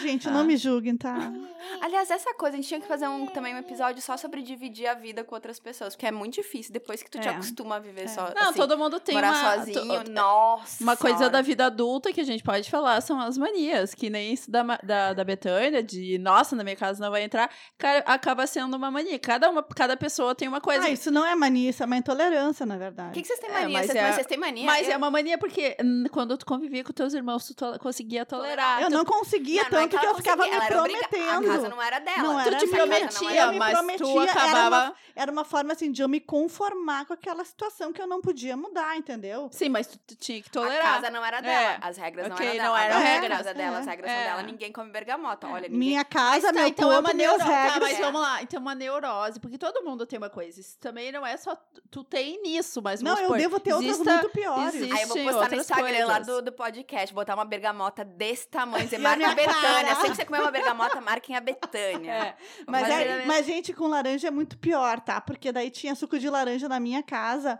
[0.01, 1.15] Gente, não me julguem, tá?
[1.81, 4.87] Aliás, essa coisa, a gente tinha que fazer um, também um episódio só sobre dividir
[4.87, 7.31] a vida com outras pessoas, porque é muito difícil depois que tu te É.
[7.31, 8.31] acostuma a viver só.
[8.33, 9.55] Não, assim, todo mundo tem morar uma...
[9.57, 10.03] sozinho.
[10.03, 10.83] to- Nossa.
[10.83, 11.33] Uma coisa senhora.
[11.33, 14.63] da vida adulta que a gente pode falar são as manias, que nem isso da,
[14.83, 18.89] da, da Betânia, de nossa, na minha casa não vai entrar, cara, acaba sendo uma
[18.89, 19.19] mania.
[19.19, 20.85] Cada, uma, cada pessoa tem uma coisa.
[20.85, 23.11] Ah, isso não é mania, isso é uma intolerância, na O verdade.
[23.11, 23.77] que, que vocês têm É, mania?
[23.77, 24.65] mas vocês, é- vocês têm mania?
[24.65, 25.75] Mas Eu- é uma mania porque
[26.11, 28.81] quando tu convivia com teus irmãos, tu to- conseguia tolerar.
[28.81, 29.03] Eu tu não
[29.37, 31.49] conseguia Não, não é tanto que, ela eu ficava me era prometendo.
[31.51, 32.17] A casa não era dela.
[32.23, 34.67] Não Tu era te não prometia, era eu me mas prometia, tu era acabava.
[34.85, 38.21] uma- Era uma forma assim de eu me conformar com aquela situação que eu não
[38.21, 39.49] podia mudar, entendeu?
[39.51, 40.93] Sim, mas tu, tu tinha que A tolerar.
[40.95, 41.71] casa não era dela.
[41.73, 41.79] É.
[41.81, 42.83] As regras Ok, não eram não dela.
[42.83, 43.31] eram Agora regras.
[43.31, 44.23] A casa é dela, as regras são É.
[44.25, 44.43] dela.
[44.43, 45.47] Ninguém come bergamota.
[45.47, 45.77] Olha, ninguém...
[45.89, 47.51] Minha casa, meu então é corpo, uma minhas neuro...
[47.51, 47.79] tá, regras.
[47.89, 50.59] mas vamos lá, então uma neurose, porque todo mundo tem uma coisa.
[50.59, 51.57] Isso também não é só
[51.89, 54.75] tu tem nisso, mas Não, eu devo ter outras muito piores.
[54.75, 58.97] Aí eu vou postar no Instagram lá do, podcast, botar uma bergamota desse tamanho, dizer,
[58.97, 59.95] a marca a Betânia.
[59.95, 62.11] Sempre que você comer uma bergamota, marquem a Betânia.
[62.11, 62.35] É.
[62.67, 65.19] Mas, é- mas, gente, com laranja é muito pior, tá?
[65.21, 67.59] Porque daí tinha suco de laranja na minha casa.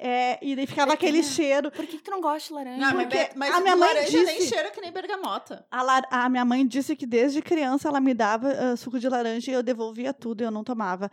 [0.00, 1.72] é, e daí ficava aquele cheiro.
[1.72, 2.78] Por que, que tu não gosta de laranja?
[2.78, 5.66] Não, mas, Porque mas a minha mãe laranja nem disse- cheira que nem bergamota.
[5.70, 9.08] A, lar- a minha mãe disse que desde criança ela me dava ah, suco de
[9.08, 11.10] laranja e eu devolvia tudo e eu não tomava.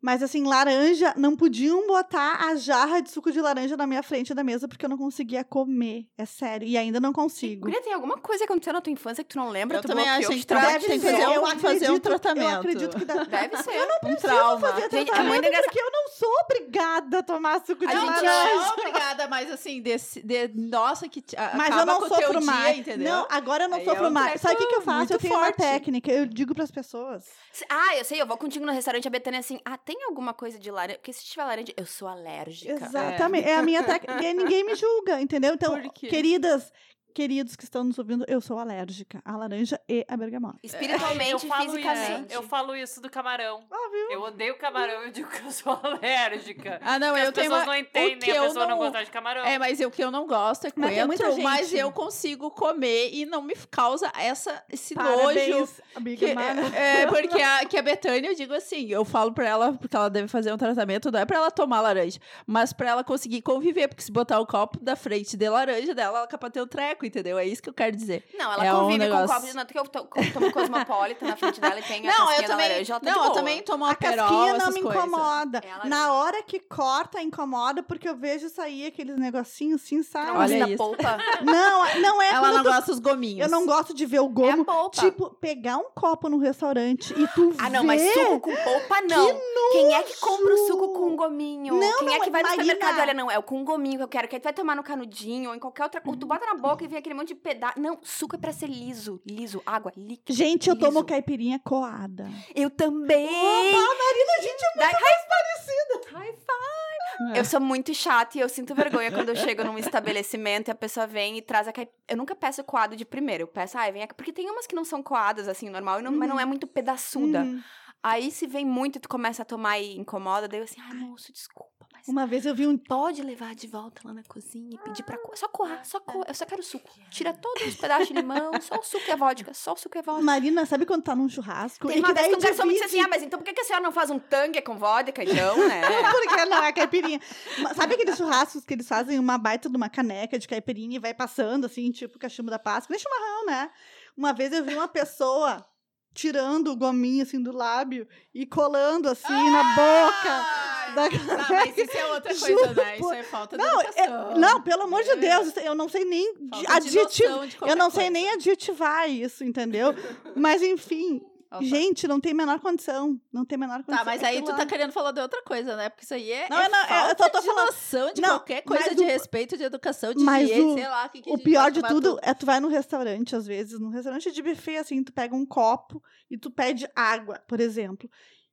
[0.00, 4.32] Mas assim, laranja, não podiam botar a jarra de suco de laranja na minha frente
[4.32, 6.06] da mesa porque eu não conseguia comer.
[6.16, 6.66] É sério.
[6.68, 7.62] E ainda não consigo.
[7.62, 9.78] Guria, tem alguma coisa que aconteceu na tua infância que tu não lembra?
[9.78, 10.88] Eu tu também bloqueou, acho que traumatizou?
[10.88, 12.48] tem que fazer um- eu fazer um acredito- tratamento.
[12.50, 13.24] Eu acredito que dá.
[13.24, 13.88] Deve ser.
[14.04, 14.68] Um trauma.
[14.68, 15.64] fazer Gente, é tratamento muito engraçado.
[15.64, 18.54] porque eu não sou obrigada a tomar suco de A não, gente laranja.
[18.54, 22.08] não, obrigada, mas assim, desse, de, nossa, que a- Mas acaba eu não com o
[22.08, 22.78] teu sofro dia, mais.
[22.78, 23.12] entendeu?
[23.12, 24.40] Não, agora eu não Aí sofro é um mais.
[24.40, 25.12] Sabe o que, que eu faço?
[25.12, 25.56] Eu tenho uma forte.
[25.56, 26.10] técnica.
[26.12, 27.24] Eu digo pras pessoas.
[27.68, 30.58] Ah, eu sei, eu vou contigo no restaurante, a Betânia assim, ah, tem alguma coisa
[30.58, 30.98] de laranja?
[30.98, 32.74] Porque se tiver laranja, eu sou alérgica.
[32.74, 33.48] Exatamente.
[33.48, 34.22] É, a minha técnica.
[34.22, 35.54] E ninguém me julga, entendeu?
[35.54, 36.70] Então, queridas,
[37.18, 40.56] queridos que estão nos ouvindo, eu sou alérgica à laranja e à bergamota.
[40.62, 42.26] Espiritualmente eu e fisicamente.
[42.28, 43.64] Isso, eu falo isso do camarão.
[43.68, 44.12] Ah, viu?
[44.12, 46.78] Eu odeio camarão, eu digo que eu sou alérgica.
[46.80, 47.66] Ah, não, eu as tenho pessoas uma...
[47.66, 49.44] não entendem a pessoa não, não- gostar de camarão.
[49.44, 51.80] É, mas eu, o que eu não gosto é Mas coentro, mas gente.
[51.80, 55.18] eu consigo comer e não me causa essa, esse nojo.
[55.18, 56.60] Parabéns, amiga Que, Mara.
[56.72, 60.08] é, porque a, que a Betânia, eu digo assim, eu falo pra ela, porque ela
[60.08, 63.88] deve fazer um tratamento, não é pra ela tomar laranja, mas pra ela conseguir conviver,
[63.88, 67.07] porque se botar o copo da frente de laranja dela, ela é ter um treco,
[67.08, 67.38] entendeu?
[67.38, 68.24] É isso que eu quero dizer.
[68.38, 70.32] Não, ela É um convive com negócio- o copo de tanto que eu to- eu
[70.32, 73.10] tomo cosmopolita na frente dela e tem a não, casquinha eu também, laranja, ela tá
[73.10, 75.04] de não, eu também tomo A uma perol, casquinha não me coisas.
[75.04, 75.60] incomoda.
[75.64, 80.04] É, ela- Na hora que corta, incomoda, porque eu vejo sair aqueles negocinhos assim, Não
[80.04, 80.26] sabe?
[80.32, 80.76] gosta Olha da isso.
[80.78, 81.18] polpa.
[81.42, 83.40] Não, não é Ela não eu tô- gosta dos gominhos.
[83.46, 84.62] Eu não gosto de ver o É gomo.
[84.62, 85.00] a polpa.
[85.00, 89.40] Tipo, pegar um copo no restaurante e tu Ah, não, mas suco com polpa não.
[89.72, 91.74] Quem é que compra o suco com gominho?
[91.74, 93.96] Não, Quem é não, que vai no supermercado e olha, não, é o com gominho
[93.98, 96.18] que eu quero, que aí tu vai tomar no canudinho ou em qualquer outra coisa.
[96.18, 97.78] Tu bota na boca vem aquele monte de pedaço.
[97.80, 99.20] Não, suco é pra ser liso.
[99.26, 100.36] Liso, água, líquido.
[100.36, 101.04] Gente, eu tomo liso.
[101.04, 102.28] caipirinha coada.
[102.54, 103.26] Eu também.
[103.26, 104.90] Opa, Marina, a gente é Daí-
[105.28, 106.18] parecida.
[106.18, 107.38] High five.
[107.38, 110.74] Eu sou muito chata e eu sinto vergonha quando eu chego num estabelecimento e a
[110.74, 111.90] pessoa vem e traz a caip...
[112.06, 113.42] Eu nunca peço coado de primeiro.
[113.44, 114.14] Eu peço, ai, vem aqui.
[114.14, 117.40] Porque tem umas que não são coadas, assim, normal, não- mas não é muito pedaçuda.
[117.42, 117.60] Uhum.
[118.02, 120.94] Aí se vem muito e tu começa a tomar e incomoda, daí eu assim, ai,
[120.94, 124.78] moço, desculpa, Uma vez eu vi um pode levar de volta lá na cozinha e
[124.78, 125.36] pedir pra coar.
[125.36, 126.26] Só coar, só coar.
[126.28, 126.88] Eu só quero suco.
[127.10, 129.96] Tira todos os pedaços de limão, só o suco e a vodka, só o suco
[129.96, 130.22] e a vodka.
[130.22, 131.88] Marina, sabe quando tá num churrasco?
[131.88, 133.38] Tem e uma que vez daí que um garçom me disse assim, ah, mas então
[133.38, 135.82] por que a senhora não faz um tangue com vodka, então, né?
[136.12, 137.20] Porque não é caipirinha.
[137.58, 140.98] Mas Sabe aqueles churrascos que eles fazem uma baita de uma caneca de caipirinha e
[140.98, 142.94] vai passando, assim, tipo cachimbo da Páscoa?
[142.94, 143.70] Nem chimarrão, né?
[144.16, 145.64] Uma vez eu vi uma pessoa
[146.12, 150.67] tirando o gominho, assim, do lábio e colando, assim, na boca.
[150.94, 152.96] Da Ah, mas isso é outra coisa, Juro né?
[152.98, 154.34] Isso é falta Não, de é- educação.
[154.38, 155.16] não, pelo amor de É.
[155.16, 157.46] Deus, eu não sei nem de adjetivar.
[157.46, 158.10] de Eu não sei coisa.
[158.10, 159.92] nem adjetivar isso, entendeu?
[160.36, 161.62] Mas enfim, Opa.
[161.64, 163.18] gente, não tem menor condição.
[163.32, 163.96] Não tem menor condição.
[163.98, 165.88] Tá, mas aí tu tá querendo falar de outra coisa, né?
[165.88, 168.12] Porque isso aí é, Não, é eu não- eu falta tô- tô de falando- noção
[168.12, 171.08] de Não, qualquer coisa de o- respeito, de educação, de mas higiene, o- sei lá.
[171.08, 173.88] Que que O pior de tomar tudo é tu vai no restaurante, às vezes, num
[173.88, 178.10] restaurante de buffet, assim, tu pega um copo e tu pede água, por exemplo.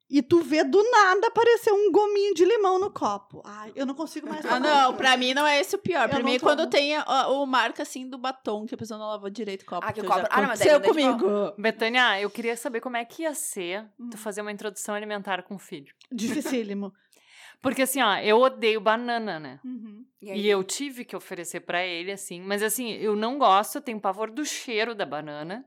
[0.07, 3.41] E tu vê do nada aparecer um gominho de limão no copo.
[3.43, 6.07] Ai, eu não consigo mais Ah, não, pra mim não é esse o pior.
[6.07, 8.77] Pra Eu mim não é quando tem a- o marca assim do batom, que a
[8.77, 9.85] pessoa não lavou direito o copo.
[9.87, 11.53] Ah, que o copo- ah, não, mas aí aconteceu muda de comigo.
[11.57, 14.09] Betânia, eu queria saber como é que ia ser Hum.
[14.11, 15.91] tu fazer uma introdução alimentar com o filho.
[16.11, 16.93] Dificílimo.
[17.61, 19.59] Porque assim, ó, eu odeio banana, né?
[19.65, 20.05] Uhum.
[20.21, 22.39] E eu tive que oferecer pra ele, assim.
[22.41, 25.65] Mas assim, eu não gosto, eu tenho pavor do cheiro da banana.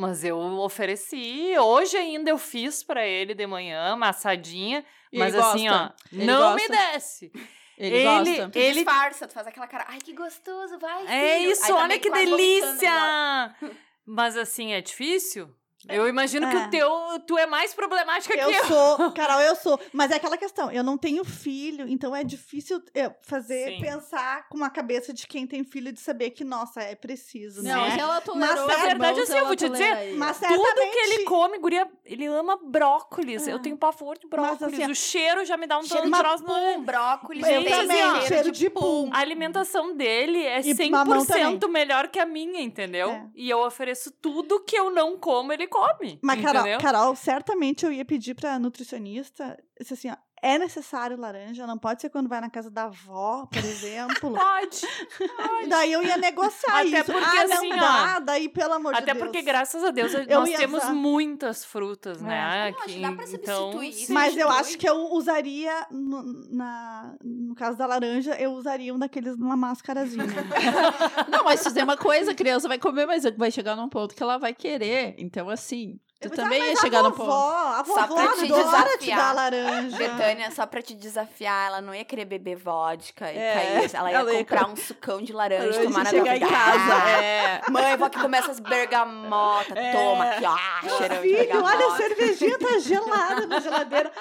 [0.00, 1.52] Mas eu ofereci.
[1.58, 4.82] Hoje ainda eu fiz pra ele de manhã, amassadinha.
[5.12, 5.94] E mas ele assim, gosta?
[5.94, 6.56] ó, Ele não gosta?
[6.56, 7.32] me desce.
[7.76, 8.48] Ele, Ele- gosta.
[8.48, 11.68] Tu Ele- disfarça, tu faz aquela cara, ai, que gostoso, vai, É filho." isso, Aí
[11.68, 13.54] tá olha que delícia!
[14.06, 15.54] Mas assim, é difícil?
[15.88, 16.66] Eu imagino que É.
[16.66, 16.90] o teu,
[17.26, 18.64] tu é mais problemática que Eu eu.
[18.64, 19.80] sou, Carol, eu sou.
[19.92, 23.80] Mas é aquela questão, eu não tenho filho, então é difícil eu fazer, Sim.
[23.80, 27.88] pensar com a cabeça de quem tem filho, de saber que, nossa, é preciso, Não,
[27.88, 27.96] né?
[27.98, 30.12] ela tolerou na os verdade, irmãos, assim, eu vou te dizer.
[30.16, 33.46] Mas Tudo que ele come, guria, ele ama brócolis.
[33.46, 33.52] É.
[33.52, 34.62] Eu tenho pavor de brócolis.
[34.74, 36.48] assim, ó, o cheiro já me dá um Cheiro de troço no...
[36.54, 39.10] pum, brócolis, Eu Gente, também, assim, ó, cheiro de pum.
[39.12, 41.70] A alimentação dele é E 100% mamão também.
[41.72, 43.10] melhor que a minha, entendeu?
[43.10, 43.26] É.
[43.34, 46.18] E eu ofereço tudo que eu não como, ele come.
[46.22, 46.78] Mas, Carol?
[46.78, 52.08] Carol, certamente eu ia pedir pra nutricionista, assim, ó, é necessário laranja, não pode ser
[52.10, 54.32] quando vai na casa da avó, por exemplo.
[54.40, 55.68] Pode.
[55.68, 57.04] daí eu ia negociar Até isso.
[57.12, 59.18] porque, ah, não assim, ó, dá, daí pelo amor Até de Deus.
[59.24, 60.92] porque, graças a Deus, Eu nós temos usar.
[60.94, 62.28] muitas frutas, né?
[62.40, 62.94] Não, acho aqui.
[62.94, 64.06] que dá pra então, substituir isso.
[64.06, 64.12] sim.
[64.12, 68.98] Mas eu acho que eu usaria, no, na, no caso da laranja, eu usaria um
[68.98, 70.24] daqueles numa máscarazinha.
[71.30, 74.22] Não, mas fazer uma coisa, a criança vai comer, mas vai chegar num ponto que
[74.22, 75.14] ela vai querer.
[75.18, 77.80] Então, assim, tu Eu também ia "Ah, chegar a no vovó, ponto.
[77.80, 79.18] A Só vovó pra te adora te desafiar.
[79.18, 79.96] dar laranja.
[79.96, 83.90] Betânia, só pra te desafiar, ela não ia querer beber vodka e É, cair.
[83.94, 86.36] Ela ia ela ia comprar co- um sucão de laranja, Antes tomar de na chegar
[86.36, 86.94] em casa.
[86.94, 87.62] Ah, É.
[87.70, 89.76] Mãe, vou aqui comer essas bergamotas.
[89.76, 89.92] É.
[89.92, 90.88] Toma aqui, ó.
[90.98, 91.74] cheirão de Filho, bergamota.
[91.76, 94.12] olha, a cervejinha tá gelada na geladeira.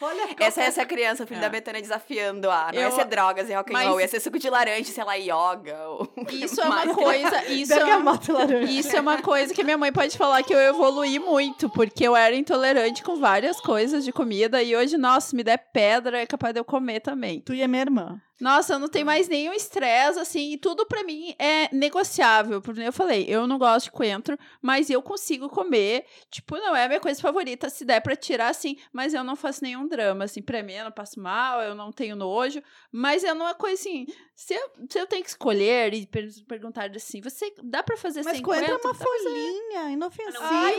[0.00, 1.42] Olha Essa, essa é a criança, o filho É.
[1.42, 2.70] da Betânia desafiando a.
[2.72, 4.92] Não ia Eu- ser drogas e rock and mas- roll, ia ser suco de laranja,
[4.92, 5.76] sei lá, yoga.
[5.88, 6.08] Ou...
[6.30, 7.44] Isso é uma coisa.
[7.50, 11.68] Isso é, isso é uma coisa que minha mãe pode falar que eu evoluí muito,
[11.70, 16.20] porque eu era intolerante com várias coisas de comida e hoje, nossa, me der pedra,
[16.20, 17.40] é capaz de eu comer também.
[17.40, 18.20] Tu e a minha irmã.
[18.40, 22.60] Nossa, eu não tenho mais nenhum estresse, assim, e tudo pra mim é negociável.
[22.62, 26.04] Porque eu falei, eu não gosto de coentro, mas eu consigo comer.
[26.30, 29.34] Tipo, não é a minha coisa favorita, se der pra tirar, assim, mas eu não
[29.36, 32.62] faço nenhum drama, assim, pra mim eu não passo mal, eu não tenho nojo,
[32.92, 36.90] mas é uma coisa assim, se eu, se eu tenho que escolher e per perguntar
[36.94, 38.88] assim, você dá pra fazer Mas sem coentro é coentro?
[38.88, 39.24] uma Dá pra fazer.
[39.28, 40.38] folhinha, inofensiva.
[40.42, 40.74] Ai,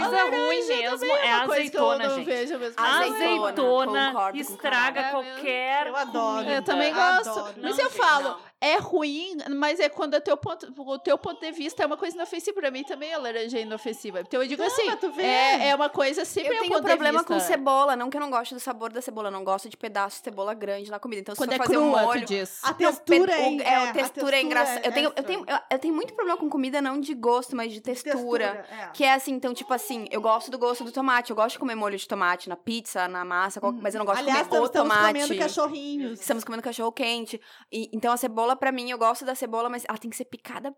[0.00, 2.24] Coisa ruim mesmo é a Uma coisa que eu azeitona, não gente.
[2.24, 2.74] vejo mesmo.
[2.76, 6.48] Azeitona, Azeitona concordo com estraga qualquer Eu adoro.
[6.50, 7.30] Eu também gosto.
[7.30, 7.54] Adoro.
[7.62, 8.38] Mas Não, eu falo, não.
[8.60, 11.96] É ruim, mas é quando o teu ponto, o teu ponto de vista é uma
[11.96, 12.60] coisa inofensiva.
[12.60, 14.20] Pra mim também a laranja é inofensiva.
[14.20, 15.22] Então eu digo Não, assim, mas tu vê.
[15.22, 18.08] é, é uma coisa sempre Eu é um tenho ponto problema de com cebola, não
[18.08, 20.54] que eu não gosto do sabor da cebola, eu não gosto de pedaço de cebola
[20.54, 21.20] grande na comida.
[21.20, 22.60] Então, se Quando for é fazer crua, um tu molho, diz.
[22.64, 24.80] A textura é, o- é, a textura é engraçada.
[24.80, 27.54] é Eu tenho, eu, tenho, eu, eu tenho muito problema com comida, não de gosto,
[27.54, 28.64] mas de textura.
[28.70, 28.88] é.
[28.94, 31.30] Que é assim, então, tipo assim, eu gosto do gosto do tomate.
[31.30, 34.06] Eu gosto de comer molho de tomate na pizza, na massa, qual- mas eu não
[34.06, 35.12] gosto Aliás, de comer o estamos tomate.
[35.20, 36.20] comendo cachorrinhos.
[36.20, 37.40] Estamos comendo cachorro quente.
[37.70, 40.26] E, então a cebola, pra mim, eu gosto da cebola, mas ela tem que ser
[40.26, 40.72] picada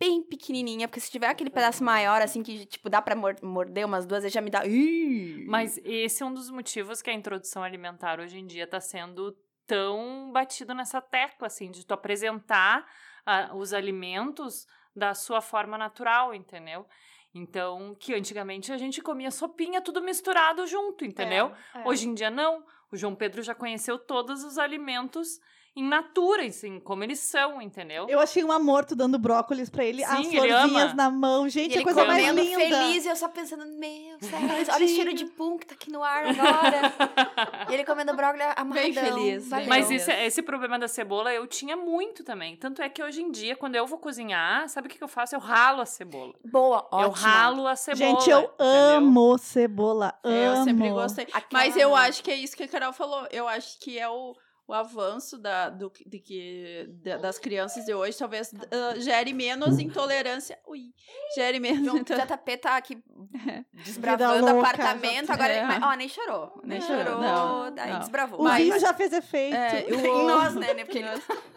[0.00, 3.84] bem pequenininha, porque se tiver aquele pedaço maior, assim, que, tipo, dá pra mor- morder
[3.86, 4.64] umas duas vezes, já me dá...
[4.66, 5.44] Ih!
[5.48, 9.36] Mas esse é um dos motivos que a introdução alimentar hoje em dia tá sendo
[9.66, 12.86] tão batido nessa tecla, assim, de tu apresentar
[13.26, 16.86] a- os alimentos da sua forma natural, entendeu?
[17.34, 21.52] Então, que antigamente a gente comia sopinha tudo misturado junto, entendeu?
[21.74, 21.86] É.
[21.88, 22.64] Hoje em dia não.
[22.90, 25.38] O João Pedro já conheceu todos os alimentos
[25.78, 28.06] em natura, assim, como eles são, entendeu?
[28.08, 30.94] Eu achei um amor tu dando brócolis pra ele, Sim, as ele florzinhas ama.
[30.94, 31.46] na mão.
[31.46, 32.58] E Gente, ele a coisa mais linda.
[32.58, 35.90] feliz e eu só pensando, meu Deus, olha o cheiro de pum que tá aqui
[35.92, 37.66] no ar agora.
[37.70, 38.72] e ele comendo brócolis amarradão.
[38.72, 39.66] Bem feliz, valeu.
[39.68, 42.56] Mas esse, esse problema da cebola eu tinha muito também.
[42.56, 45.08] Tanto é que hoje em dia, quando eu vou cozinhar, sabe o que que eu
[45.08, 45.34] faço?
[45.34, 46.34] Eu ralo a cebola.
[46.44, 47.02] Boa, ótimo.
[47.02, 48.10] Eu ralo a cebola.
[48.20, 48.54] Gente, eu entendeu?
[48.58, 50.14] amo cebola.
[50.24, 50.58] É, amo.
[50.58, 51.24] eu sempre gostei.
[51.32, 53.26] Aquela- Mas eu acho que é isso que a Carol falou.
[53.30, 54.34] Eu acho que é o,
[54.68, 59.78] o avanço da, do, de que, da- das crianças de hoje talvez ah, gere menos
[59.78, 60.58] intolerância.
[60.66, 60.92] Ui,
[61.34, 62.36] gere menos João intolerância.
[62.36, 65.52] JP tá aqui Vida desbravando o louca, apartamento, agora.
[65.54, 65.64] É.
[65.64, 66.60] Mas, ó, nem chorou.
[66.62, 67.20] Nem Não, chorou.
[67.20, 67.98] não, daí não.
[68.00, 68.40] desbravou.
[68.46, 68.78] O vinho vai.
[68.80, 69.56] já fez efeito.
[69.56, 70.74] É, eu- Em nós, né?
[70.74, 70.84] né?
[70.84, 71.08] Porque ele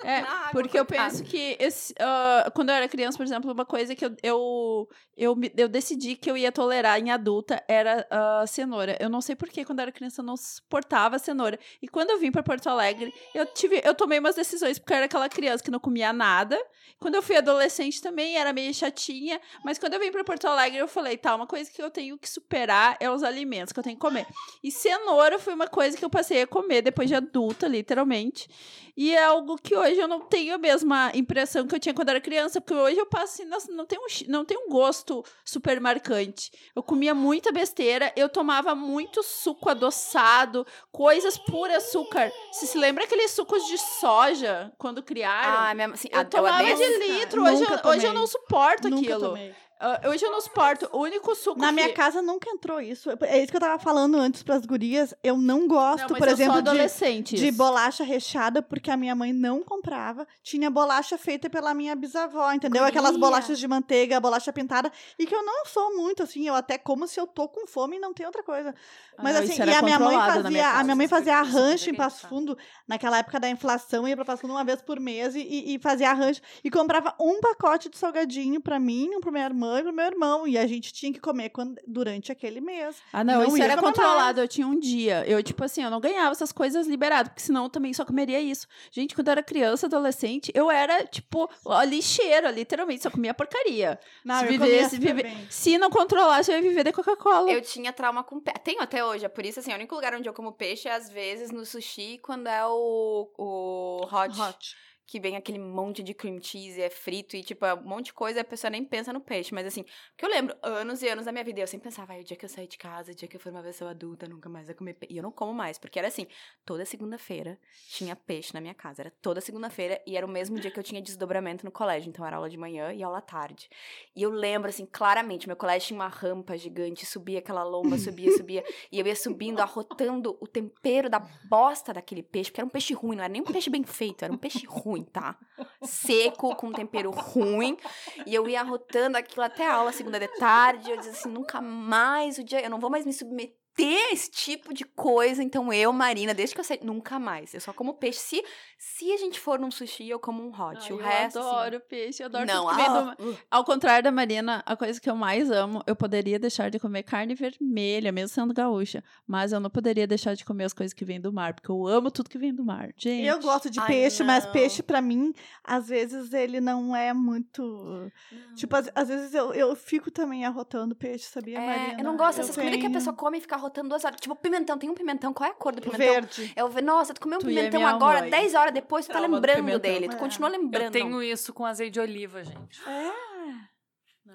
[0.03, 3.66] É, água, Porque eu penso que esse, ah, quando eu era criança, por exemplo, uma
[3.66, 8.47] coisa que eu, eu, eu, eu decidi que eu ia tolerar em adulta era a
[8.47, 8.95] cenoura.
[9.01, 11.59] Eu não sei porquê, quando eu era criança, eu não suportava a cenoura.
[11.82, 13.01] E quando eu vim pra Porto Alegre,
[13.34, 16.60] eu tive, eu tomei umas decisões, porque eu era aquela criança que não comia nada.
[16.99, 19.41] Quando eu fui adolescente também, era meio chatinha.
[19.66, 22.18] Mas quando eu vim pra Porto Alegre, eu falei, tá, uma coisa que eu tenho
[22.18, 24.28] que superar é os alimentos que eu tenho que comer.
[24.64, 28.47] E cenoura foi uma coisa que eu passei a comer depois de adulta, literalmente.
[28.95, 32.10] E é algo que hoje eu não tenho a mesma impressão que eu tinha quando
[32.10, 35.24] era criança, porque hoje eu passo assim, nossa, não tem um, não tem um gosto
[35.45, 36.52] super marcante.
[36.76, 42.32] Eu comia muita besteira, eu tomava muito suco adoçado, coisas por açúcar.
[42.52, 45.65] Se lembra aqueles sucos de soja quando criaram?
[45.69, 46.07] Ah, mesmo assim.
[46.11, 49.29] eu a- tomava odeio de litro, hoje, eu, hoje eu não suporto Nunca aquilo.
[49.29, 49.55] tomei.
[49.84, 50.88] Ah, hoje eu não suporto.
[50.91, 51.73] O único suco Na que...
[51.73, 53.09] minha casa nunca entrou isso.
[53.21, 55.11] É isso que eu tava falando antes pras gurias.
[55.23, 59.63] Eu não gosto, Não, por exemplo, de, de bolacha recheada, porque a minha mãe não
[59.63, 60.27] comprava.
[60.43, 62.84] Tinha bolacha feita pela minha bisavó, entendeu?
[62.84, 62.89] Guria.
[62.89, 64.91] Aquelas bolachas de manteiga, bolacha pintada.
[65.17, 66.47] E que eu não sou muito, assim.
[66.47, 68.75] Eu até como se eu tô com fome e não tem outra coisa.
[69.17, 70.84] Mas Ah, assim, e a minha mãe fazia, minha a casa.
[70.84, 72.27] minha mãe fazia arranjo em Passo.
[72.27, 72.55] Fundo,
[72.88, 75.79] naquela época da inflação, ia pra Passo Fundo uma vez por mês e, e, e
[75.79, 76.39] fazia arranjo.
[76.63, 80.05] E comprava um pacote de salgadinho pra mim, um pra minha irmã e pro meu
[80.05, 80.47] irmão.
[80.47, 82.97] E a gente tinha que comer quando- durante aquele mês.
[83.13, 84.39] Ah, não, Não isso era controlado.
[84.41, 85.24] Eu tinha um dia.
[85.28, 88.39] Eu, tipo assim, eu não ganhava essas coisas liberadas, porque senão eu também só comeria
[88.39, 88.67] isso.
[88.91, 91.49] Gente, quando eu era criança, adolescente, eu era, tipo,
[91.88, 93.99] lixeira, literalmente, só comia porcaria.
[94.24, 95.47] Não, se eu vivesse, comia super viver- bem.
[95.49, 97.51] se não controlasse, eu ia viver de Coca-Cola.
[97.51, 98.59] Eu tinha trauma com peixe.
[98.63, 100.93] Tenho até hoje, é por isso, assim, o único lugar onde eu como peixe é
[100.93, 104.76] às vezes no sushi, quando é o, o hot, Hot.
[105.06, 108.14] Que vem aquele monte de cream cheese, é frito e, tipo, é um monte de
[108.14, 109.54] coisa a pessoa nem pensa no peixe.
[109.54, 112.22] Mas, assim, porque eu lembro anos e anos da minha vida, eu sempre pensava, ai,
[112.22, 114.28] o dia que eu sair de casa, o dia que eu for uma pessoa adulta,
[114.28, 115.14] nunca mais vai comer peixe.
[115.14, 116.28] E eu não como mais, porque era assim,
[116.66, 119.02] toda segunda-feira tinha peixe na minha casa.
[119.02, 122.10] Era toda segunda-feira e era o mesmo dia que eu tinha desdobramento no colégio.
[122.10, 123.70] Então, era aula de manhã e aula à tarde.
[124.16, 128.32] E eu lembro, assim, claramente, meu colégio tinha uma rampa gigante, subia aquela lomba, subia,
[128.36, 128.64] subia.
[128.91, 132.93] E eu ia subindo, arrotando o tempero da bosta daquele peixe, porque era um peixe
[132.93, 135.37] ruim, não era nem um peixe bem feito, era um peixe ruim, tá?
[135.83, 137.77] Seco, com tempero ruim.
[138.25, 140.89] E eu ia arrotando aquilo até a aula, segunda de tarde.
[140.89, 144.30] Eu dizia assim, nunca mais o dia, eu não vou mais me submeter a esse
[144.30, 145.41] tipo de coisa.
[145.43, 147.53] Então eu, Marina, desde que eu sei, nunca mais.
[147.53, 148.19] Eu só como peixe.
[148.19, 148.43] Se,
[148.78, 150.78] se a gente for num sushi, eu como um hot.
[150.82, 151.39] Ai, o eu resto.
[151.39, 153.15] assim, adoro peixe, eu adoro não, tudo que vem do ah, mar.
[153.19, 153.38] uh.
[153.49, 157.03] Ao contrário da Marina, a coisa que eu mais amo, eu poderia deixar de comer
[157.03, 159.03] carne vermelha, mesmo sendo gaúcha.
[159.26, 161.88] Mas eu não poderia deixar de comer as coisas que vêm do mar, porque eu
[161.88, 162.89] amo tudo que vem do mar.
[162.97, 163.26] Gente.
[163.26, 164.51] Eu gosto de Ai, peixe, mas não.
[164.51, 168.11] peixe, pra mim, às vezes ele não é muito.
[168.55, 171.99] Tipo, às, às vezes eu, eu fico também arrotando peixe, sabia, É, Marina?
[171.99, 174.20] eu não gosto dessas comidas que a tenho pessoa come e fica rotando duas horas.
[174.20, 174.78] Tipo, pimentão.
[174.78, 175.34] Tem um pimentão.
[175.34, 176.05] Qual é a cor do pimentão?
[176.05, 176.53] Verde.
[176.55, 178.30] Eu vi, nossa, tu comeu um Tu pimentão agora, mãe.
[178.30, 179.80] 10 horas depois, tu tá lembrando pimentão.
[179.80, 180.09] dele.
[180.09, 180.20] Tu É.
[180.20, 180.86] continua lembrando.
[180.86, 182.82] Eu tenho isso com azeite de oliva, gente.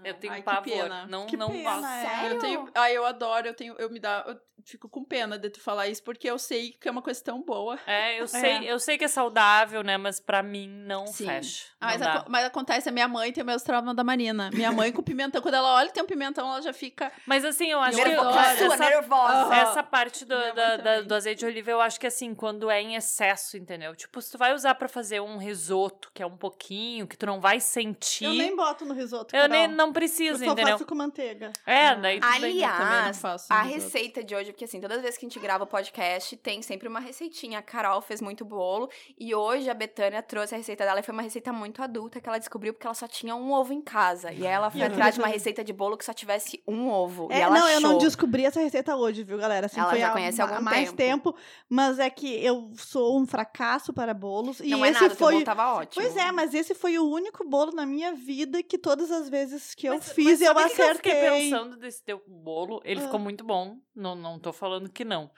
[0.04, 0.64] Eu tenho Ai, que pavor.
[0.64, 1.06] pena.
[1.06, 1.86] Não, Que não pena, gosto.
[1.86, 2.02] é.
[2.06, 2.34] Sério?
[2.36, 5.48] Eu tenho, ai, eu adoro, eu tenho, eu me dá, eu fico com pena de
[5.48, 7.78] tu falar isso porque eu sei que é uma coisa tão boa.
[7.86, 9.96] É, eu sei, eu sei que é saudável, né?
[9.96, 11.26] Mas pra mim não Sim.
[11.26, 11.66] fecha.
[11.80, 12.14] Ah, Mas, não dá.
[12.14, 14.50] aco- mas acontece, a minha mãe tem meus traumas da Marina.
[14.52, 17.12] Minha mãe com pimentão, quando ela olha que tem um pimentão, ela já fica.
[17.24, 18.14] Mas assim, eu acho Eu que.
[18.16, 19.54] Sua, essa, nervosa.
[19.54, 22.80] Essa parte do, da- da- do azeite de oliva, eu acho que assim, quando é
[22.82, 23.94] em excesso, entendeu?
[23.94, 27.24] Tipo, se tu vai usar pra fazer um risoto, que é um pouquinho, que tu
[27.26, 28.24] não vai sentir.
[28.24, 29.34] Eu nem boto no risoto.
[29.36, 30.72] eu nem Não Eu precisa, só entendeu?
[30.72, 31.52] faço com manteiga.
[31.64, 33.82] É, daí tu bem- também não Aliás, faço a risoto.
[33.84, 36.88] receita de hoje, porque assim, todas as vezes que a gente grava podcast, tem sempre
[36.88, 37.58] uma receitinha.
[37.58, 41.12] A Carol fez muito bolo e hoje a Betânia trouxe a receita dela e foi
[41.12, 44.32] uma receita muito adulta que ela descobriu porque ela só tinha um ovo em casa.
[44.32, 46.62] E aí ela foi eu atrás de uma queria- receita de bolo que só tivesse
[46.66, 47.28] um ovo.
[47.30, 47.74] É, e ela não, achou.
[47.74, 49.66] eu não descobri essa receita hoje, viu, galera?
[49.66, 51.32] Assim, Ela foi já há conhece há ma- algum mais tempo.
[51.32, 51.36] tempo.
[51.68, 54.60] Mas é que eu sou um fracasso para bolos.
[54.60, 55.32] E Não é esse nada, teu foi.
[55.34, 56.02] bolo tava ótimo.
[56.02, 59.65] Pois é, mas esse foi o único bolo na minha vida que todas as vezes
[59.74, 60.90] que eu Mas- fiz mas eu o que acertei.
[60.90, 62.80] eu fiquei pensando desse teu bolo.
[62.84, 63.04] Ele Ah.
[63.04, 63.78] ficou muito bom.
[63.94, 65.30] Não, não tô falando que não.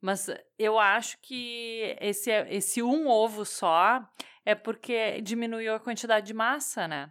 [0.00, 0.28] Mas
[0.58, 4.00] eu acho que esse, esse um ovo só
[4.44, 7.10] é porque diminuiu a quantidade de massa, né?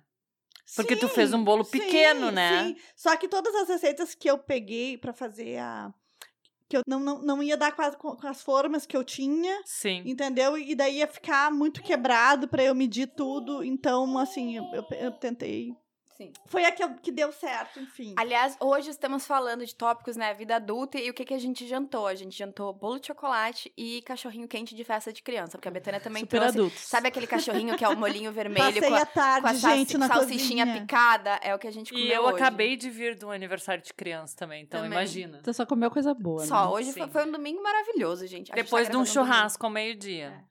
[0.75, 2.63] Porque tu fez um bolo Sim, pequeno, né?
[2.69, 2.75] Sim.
[2.95, 5.93] Só que todas as receitas que eu peguei pra fazer a.
[6.67, 9.61] Que eu não, não, não ia dar com as, com as formas que eu tinha,
[9.65, 10.01] Sim.
[10.05, 10.57] entendeu?
[10.57, 13.63] E daí ia ficar muito quebrado pra eu medir tudo.
[13.63, 15.75] Então, assim, eu, eu, eu tentei.
[16.17, 16.31] Sim.
[16.45, 18.13] Foi a que, eu- que deu certo, enfim.
[18.17, 20.33] Aliás, hoje estamos falando de tópicos, né?
[20.33, 22.07] Vida adulta e o que, que a gente jantou?
[22.07, 25.71] A gente jantou bolo de chocolate e cachorrinho quente de festa de criança, porque a
[25.71, 26.57] Betânia também Super trouxe.
[26.57, 26.79] adultos.
[26.83, 30.07] Sabe aquele cachorrinho que é o molinho vermelho com a, tarde, com a gente, na
[30.07, 30.81] salsichinha cozinha.
[30.81, 31.39] picada?
[31.43, 32.35] É o que a gente comeu E eu hoje.
[32.35, 34.97] acabei de vir do aniversário de criança também, então Também.
[34.97, 35.41] imagina.
[35.43, 36.71] Você só comeu coisa boa, Só, né?
[36.71, 38.33] hoje foi, foi um domingo maravilhoso, gente.
[38.35, 39.13] A gente tá Depois de um domingo.
[39.13, 40.45] churrasco ao meio-dia.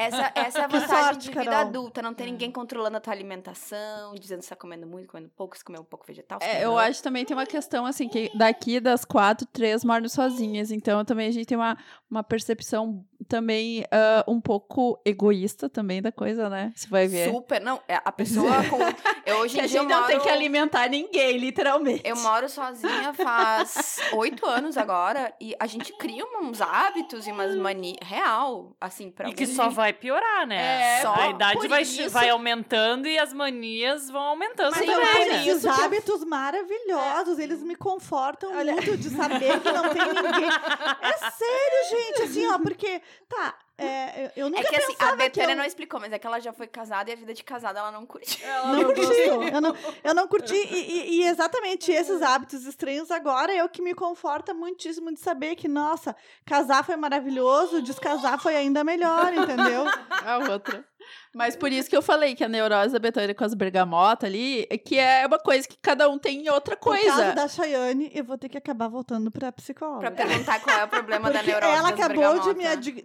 [0.00, 1.60] Essa, essa é a vantagem sorte, de vida Carol.
[1.60, 5.56] adulta, não ter ninguém controlando a tua alimentação, dizendo se tá comendo muito, comendo pouco,
[5.56, 6.38] se comer um pouco vegetal.
[6.42, 10.08] É, eu acho que também tem uma questão, assim, que daqui das quatro, três moram
[10.08, 10.70] sozinhas.
[10.70, 11.76] Então, também a gente tem uma,
[12.10, 16.72] uma percepção também ah, um pouco egoísta também da coisa, né?
[16.74, 17.30] Você vai ver.
[17.30, 18.78] Super, não, é, a pessoa com...
[19.26, 22.02] Eu hoje em a dia gente não tem moro- que alimentar ninguém, literalmente.
[22.04, 27.54] Eu moro sozinha faz oito anos agora e a gente cria uns hábitos e umas
[27.54, 30.98] manias real, assim, pra E que só vai piorar, né?
[30.98, 35.12] É, só a idade vai, isso- vai aumentando e as manias vão aumentando Mas também,
[35.12, 35.46] tenho né?
[35.46, 40.50] esses hábitos maravilhosos, eles me confortam muito de saber que não tem ninguém.
[41.02, 43.54] É sério, gente, assim, ó, porque, tá,
[43.86, 46.40] é, eu- nunca É que assim, a Betânia eu- não explicou, mas é que ela
[46.40, 48.42] já foi casada e a vida de casada ela não curte.
[48.64, 53.52] Não curti, eu não, eu não curti, e, e- e exatamente esses hábitos estranhos agora
[53.54, 56.14] é o que me conforta muitíssimo de saber que, nossa,
[56.44, 59.84] casar foi maravilhoso, descasar foi ainda melhor, entendeu?
[60.26, 60.84] A outra.
[61.34, 64.66] Mas por isso que eu falei que a neurose da Betânia com as bergamotas ali,
[64.70, 67.06] é que é uma coisa que cada um tem em outra coisa.
[67.06, 70.10] causa da Chayane, eu vou ter que acabar voltando pra psicóloga.
[70.10, 72.64] Pra perguntar qual é o problema da neurose ela das acabou de me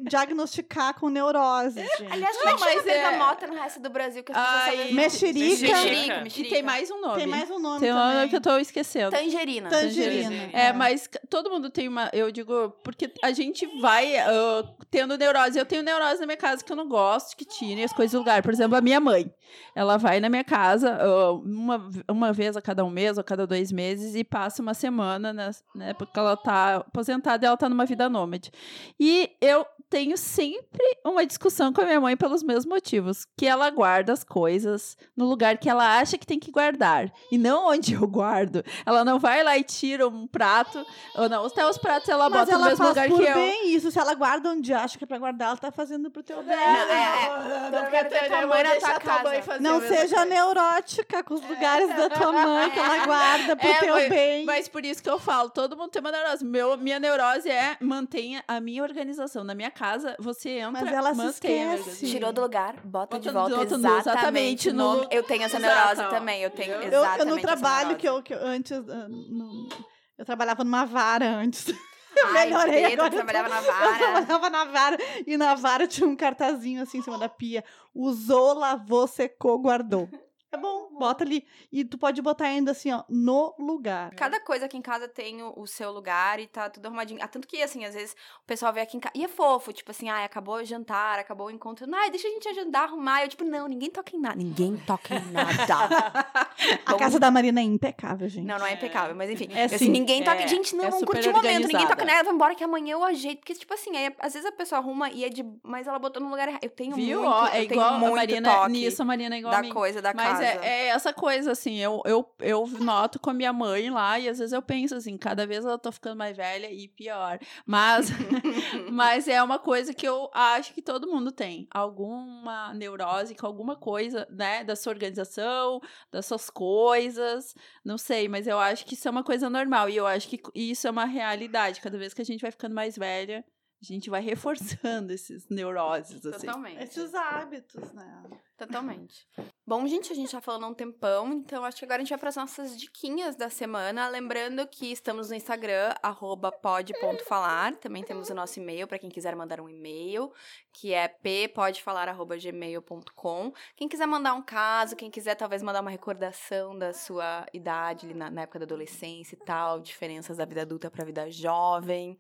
[0.09, 2.11] diagnosticar com neurose, gente.
[2.11, 4.23] Aliás, como é mas é- bergamota no resto do Brasil?
[4.23, 5.45] Que as pessoas Ai, sabem- mexerica.
[5.67, 6.55] Mexerica, E mexerica.
[6.55, 7.15] tem mais um nome.
[7.17, 8.29] Tem mais um nome Tem um nome também.
[8.29, 9.11] que eu tô esquecendo.
[9.11, 9.69] Tangerina.
[9.69, 10.49] Tangerina.
[10.53, 12.09] É, mas c- todo mundo tem uma.
[12.13, 15.57] Eu digo, porque a gente vai ah, tendo neurose.
[15.59, 18.19] Eu tenho neurose na minha casa que eu não gosto que tire as coisas do
[18.19, 18.41] lugar.
[18.41, 19.31] Por exemplo, a minha mãe.
[19.73, 23.23] Ela vai na minha casa ah, uma, uma vez a cada um mês ou a
[23.23, 27.69] cada dois meses e passa uma semana, né, porque ela tá aposentada e ela tá
[27.69, 28.51] numa vida nômade.
[28.99, 33.25] E eu tenho sempre uma discussão com a minha mãe pelos mesmos motivos.
[33.37, 37.11] Que ela guarda as coisas no lugar que ela acha que tem que guardar.
[37.31, 38.63] E não onde eu guardo.
[38.85, 40.85] Ela não vai lá e tira um prato.
[41.15, 43.27] Ou não, até os pratos ela Mas bota no ela mesmo faz lugar por que
[43.29, 43.33] eu.
[43.35, 43.91] bem isso.
[43.91, 46.55] Se ela guarda onde acha que é pra guardar, ela tá fazendo pro teu bem.
[46.55, 47.85] Não, é, é.
[47.85, 49.59] Eu quero ter tua mãe na tua casa.
[49.59, 53.93] Não seja neurótica com os lugares da tua mãe que ela guarda pro É, teu
[53.95, 54.45] mas- bem.
[54.45, 56.43] Mas por isso que eu falo, todo mundo tem uma neurose.
[56.45, 59.43] Meu, minha neurose é mantenha a minha organização.
[59.43, 61.53] Na minha casa, você entra, Mas ela se esquece.
[61.65, 62.09] organização.
[62.09, 64.95] Tirou do lugar, bota, de Bota volta do outro, exatamente, exatamente no...
[65.03, 66.09] no- Eu tenho essa Exato, neurose ó.
[66.09, 68.71] também, eu tenho Eu- Eu, exatamente eu no essa trabalho que eu, que eu antes.
[68.71, 69.69] ah, no-
[70.17, 71.65] eu trabalhava numa vara antes.
[72.25, 73.07] Ai, melhorei Pedro agora.
[73.07, 73.97] eu trabalhava na Eu vara.
[74.25, 74.97] trabalhava na vara
[75.27, 77.63] e na vara tinha um cartazinho assim em cima da pia.
[77.93, 80.09] Usou, lavou, secou, guardou.
[80.55, 81.45] É bom, bota ali.
[81.69, 84.15] E tu pode botar ainda assim, ó, no lugar.
[84.15, 87.19] Cada coisa aqui em casa tem o, o seu lugar e tá tudo arrumadinho.
[87.21, 89.11] Ah, tanto que, assim, às vezes o pessoal vem aqui em casa.
[89.13, 91.85] E é fofo, tipo assim, ai, acabou o jantar, acabou o encontro.
[91.93, 93.23] Ai, deixa a gente agendar, arrumar.
[93.23, 94.35] Eu, tipo, não, ninguém toca em nada.
[94.37, 96.15] Ninguém toca em nada.
[96.85, 98.45] A casa da Marina é impecável, gente.
[98.45, 99.49] Não, não é impecável, mas enfim.
[99.51, 99.89] É assim, sim.
[99.89, 100.41] ninguém toca.
[100.41, 101.67] É, gente, não, é vamos super curtir o momento.
[101.67, 103.39] Ninguém toca nela, vamos embora que amanhã eu ajeito.
[103.39, 105.45] Porque, tipo assim, aí, às vezes a pessoa arruma e é de.
[105.61, 106.63] Mas ela botou no lugar errado.
[106.63, 107.19] Eu tenho Viu?
[107.19, 107.33] muito.
[107.33, 108.67] Ó, é tenho igual a muito Marina.
[108.69, 109.73] Nisso, a Marina é igual a da mim.
[109.73, 110.44] coisa da Mas casa.
[110.45, 114.29] É, é essa coisa, assim, eu, eu, eu noto com a minha mãe lá, e
[114.29, 117.39] às vezes eu penso assim, cada vez eu tô ficando mais velha e pior.
[117.65, 118.09] Mas,
[118.91, 121.67] mas é uma coisa que eu acho que todo mundo tem.
[121.71, 124.63] Alguma neurose com alguma coisa, né?
[124.63, 125.81] Da sua organização,
[126.11, 127.55] das suas coisas.
[127.83, 129.89] Não sei, mas eu acho que isso é uma coisa normal.
[129.89, 131.81] E eu acho que isso é uma realidade.
[131.81, 133.43] Cada vez que a gente vai ficando mais velha,
[133.81, 136.47] a gente vai reforçando esses neuroses, assim.
[136.47, 136.83] Totalmente.
[136.83, 138.23] Esses hábitos, né?
[138.57, 139.27] Totalmente.
[139.67, 142.11] Bom, gente, a gente já falou há um tempão, então acho que agora a gente
[142.11, 144.07] vai para as nossas diquinhas da semana.
[144.07, 147.75] Lembrando que estamos no Instagram, arroba pod.falar.
[147.75, 150.31] Também temos o nosso e-mail para quem quiser mandar um e-mail,
[150.71, 153.51] que é ppodfalar.gmail.com.
[153.75, 158.15] Quem quiser mandar um caso, quem quiser talvez mandar uma recordação da sua idade ali
[158.15, 162.17] na, na época da adolescência e tal, diferenças da vida adulta para a vida jovem.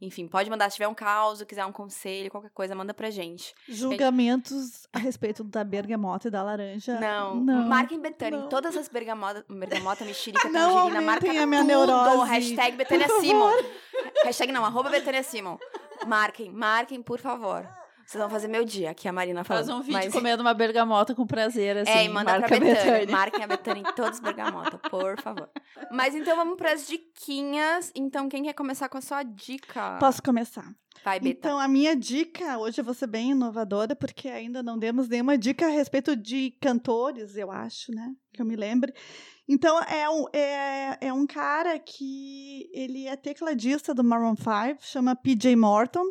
[0.00, 3.52] Enfim, pode mandar se tiver um caso, quiser um conselho, qualquer coisa, manda pra gente.
[3.68, 7.00] Julgamentos a respeito da bergamota e da laranja.
[7.00, 11.60] Não, não marquem Betânia em todas as bergamota, bergamota mexerica, Não tangerina, marca a minha
[11.62, 11.66] tudo.
[11.66, 12.30] neurose.
[12.30, 13.52] Hashtag Betânia Simon.
[14.24, 15.58] Hashtag não, arroba Betânia Simon.
[16.06, 17.68] Marquem, marquem, por favor.
[18.08, 19.66] Vocês vão fazer meu dia, aqui a Marina falando.
[19.66, 21.90] Faz um vídeo Mas- comendo uma bergamota com prazer, assim.
[21.90, 22.84] É, e manda marca pra a Betânia.
[22.92, 23.12] Betânia.
[23.14, 25.50] Marquem a Betânia em todas as bergamotas, por favor.
[25.92, 27.92] Mas então vamos pras diquinhas.
[27.94, 29.98] Então, quem quer começar com a sua dica?
[30.00, 30.74] Posso começar?
[31.04, 31.36] Vai, Beta.
[31.38, 35.36] Então, a minha dica, hoje eu vou ser bem inovadora, porque ainda não demos nenhuma
[35.36, 38.14] dica a respeito de cantores, eu acho, né?
[38.32, 38.90] Que eu me lembre.
[39.46, 45.14] Então, é um, é, é um cara que ele é tecladista do Maroon 5, chama
[45.14, 46.04] PJ Morton,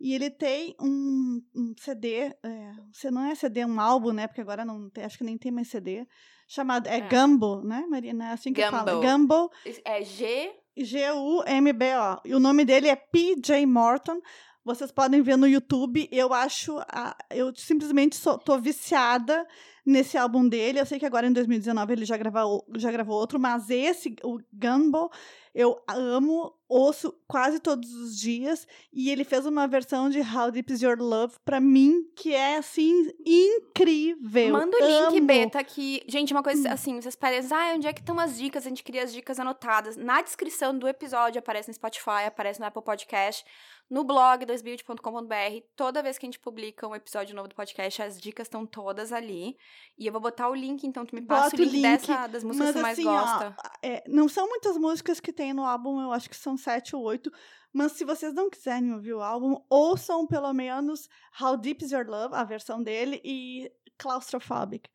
[0.00, 2.72] e ele tem um, um CD, é,
[3.10, 4.26] não é CD, um álbum, né?
[4.26, 6.06] Porque agora não tem, acho que nem tem mais CD,
[6.46, 7.00] chamado, é, É.
[7.08, 8.30] Gumbo, né, Marina?
[8.30, 8.94] É assim que fala.
[8.94, 9.06] Gumbo.
[9.06, 9.50] Gumbo.
[9.84, 10.52] É G.
[10.76, 12.20] G-U-M-B-O.
[12.24, 14.20] E o nome dele é PJ Morton.
[14.64, 16.08] Vocês podem ver no YouTube.
[16.12, 16.78] Eu acho.
[16.88, 19.46] a- eu simplesmente sou, tô viciada
[19.86, 20.78] nesse álbum dele.
[20.78, 24.38] Eu sei que agora em 2019 ele já gravou, já gravou outro, mas esse, o
[24.52, 25.10] Gumbo,
[25.54, 28.66] eu amo, ouço quase todos os dias.
[28.92, 32.58] E ele fez uma versão de How Deep Is Your Love pra mim, que é
[32.58, 34.52] assim, incrível.
[34.52, 35.16] Manda o link, Amo.
[35.16, 35.26] Hum.
[35.26, 36.02] Beta, que...
[36.06, 37.56] Gente, uma coisa assim, vocês parecem...
[37.56, 38.66] Ah, onde é que estão as dicas?
[38.66, 39.96] A gente queria as dicas anotadas.
[39.96, 43.44] Na descrição do episódio, aparece no Spotify, aparece no Apple Podcast,
[43.90, 45.66] no blog 2build.com.br.
[45.74, 49.12] Toda vez que a gente publica um episódio novo do podcast, as dicas estão todas
[49.12, 49.56] ali.
[49.98, 52.26] E eu vou botar o link, então tu me passa Bota o link, link, dessa,
[52.26, 53.56] das músicas que tu mais assim, ó, gosta.
[53.82, 57.02] é, não são muitas músicas que tem no álbum, eu acho que são sete ou
[57.02, 57.30] oito.
[57.72, 61.08] Mas se vocês não quiserem ouvir o álbum, ouçam pelo menos
[61.40, 64.90] How Deep Is Your Love, a versão dele, e Claustrophobic.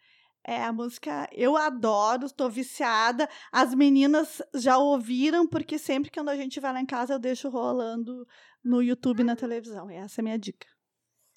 [0.45, 3.29] É a música, eu adoro, estou viciada.
[3.49, 7.19] As meninas já ouviram, porque sempre que quando a gente vai lá em casa, eu
[7.19, 8.27] deixo rolando
[8.63, 9.89] no YouTube e na televisão.
[9.89, 10.67] Essa é a minha dica.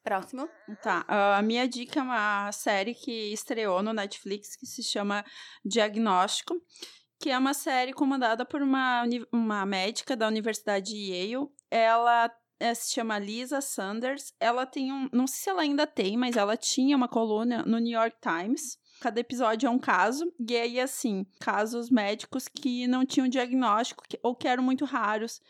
[0.02, 0.48] Próximo.
[0.82, 5.24] Tá, a minha dica é uma série que estreou no Netflix que se chama
[5.64, 6.54] Diagnóstico,
[7.18, 9.02] que é uma série comandada por uma,
[9.32, 11.48] uma médica da Universidade de Yale.
[11.68, 14.32] Ela eh, se chama Lisa Sanders.
[14.38, 15.08] Ela tem um.
[15.12, 18.78] Não sei se ela ainda tem, mas ela tinha uma coluna no New York Times.
[19.00, 24.18] Cada episódio é um caso, e aí, assim, casos médicos que não tinham diagnóstico que-
[24.22, 25.40] ou que eram muito raros.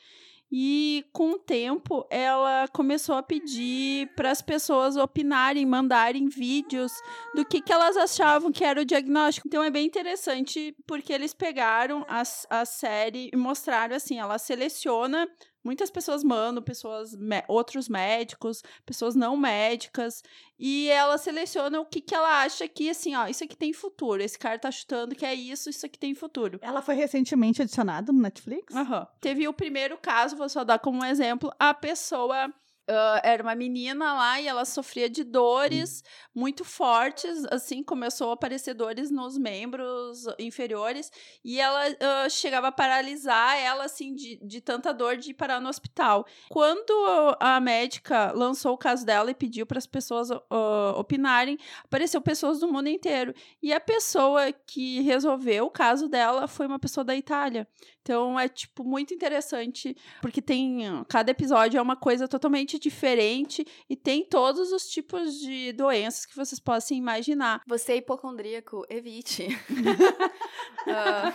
[0.51, 6.93] E com o tempo, ela começou a pedir para as pessoas opinarem, mandarem vídeos
[7.35, 9.49] do que, que elas achavam que era o diagnóstico.
[9.49, 15.29] Então é bem interessante porque eles pegaram a, a série e mostraram assim: ela seleciona.
[15.67, 20.23] Muitas pessoas mandam, pessoas, outros médicos, pessoas não médicas,
[20.57, 24.23] e ela seleciona o que, que ela acha que, assim, ó, isso aqui tem futuro.
[24.23, 26.61] Esse cara tá chutando que é isso, isso aqui tem futuro.
[26.63, 28.75] Ela foi recentemente adicionada no Netflix?
[28.77, 29.09] Aham.
[29.21, 31.53] Teve o primeiro caso, vou só dar como um exemplo.
[31.59, 32.49] A pessoa
[32.89, 36.03] ah, era uma menina lá e ela sofria de dores
[36.35, 41.11] muito fortes, assim, começou a aparecer dores nos membros inferiores
[41.45, 45.61] e ela ah, chegava a paralisar ela, assim, de, de tanta dor de ir parar
[45.61, 46.27] no hospital.
[46.49, 46.93] Quando
[47.41, 52.61] a médica lançou o caso dela e pediu para as pessoas ah, opinarem, apareceu pessoas
[52.61, 53.35] do mundo inteiro.
[53.63, 57.67] E a pessoa que resolveu o caso dela foi uma pessoa da Itália.
[58.07, 60.79] Então é tipo muito interessante, porque tem
[61.09, 66.37] cada episódio é uma coisa totalmente diferente e tem todos os tipos de doenças que
[66.37, 67.63] vocês possam imaginar.
[67.67, 69.49] Você é hipocondríaco, evite.
[70.89, 71.33] Ah,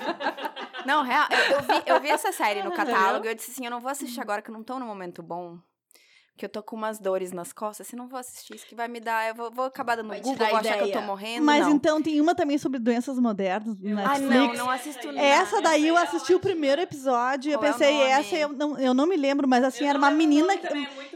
[0.85, 3.65] não, real, eu, eu vi, eu vi essa série no catálogo e eu disse assim,
[3.65, 5.59] eu não vou assistir agora que eu não tô no momento bom.
[6.37, 8.87] Que eu tô com umas dores nas costas, se não vou assistir, isso que vai
[8.87, 11.45] me dar, eu vou, vou acabar dando Vai Google, vou achar que eu tô morrendo,
[11.45, 11.73] Mas não.
[11.73, 14.35] então tem uma também sobre doenças modernas no Ah, Netflix.
[14.35, 15.19] não, não assisto nada.
[15.21, 18.09] Essa daí eu assisti o primeiro episódio e eu é pensei, nome?
[18.09, 20.67] essa eu não, eu não me lembro, mas assim, era uma menina que,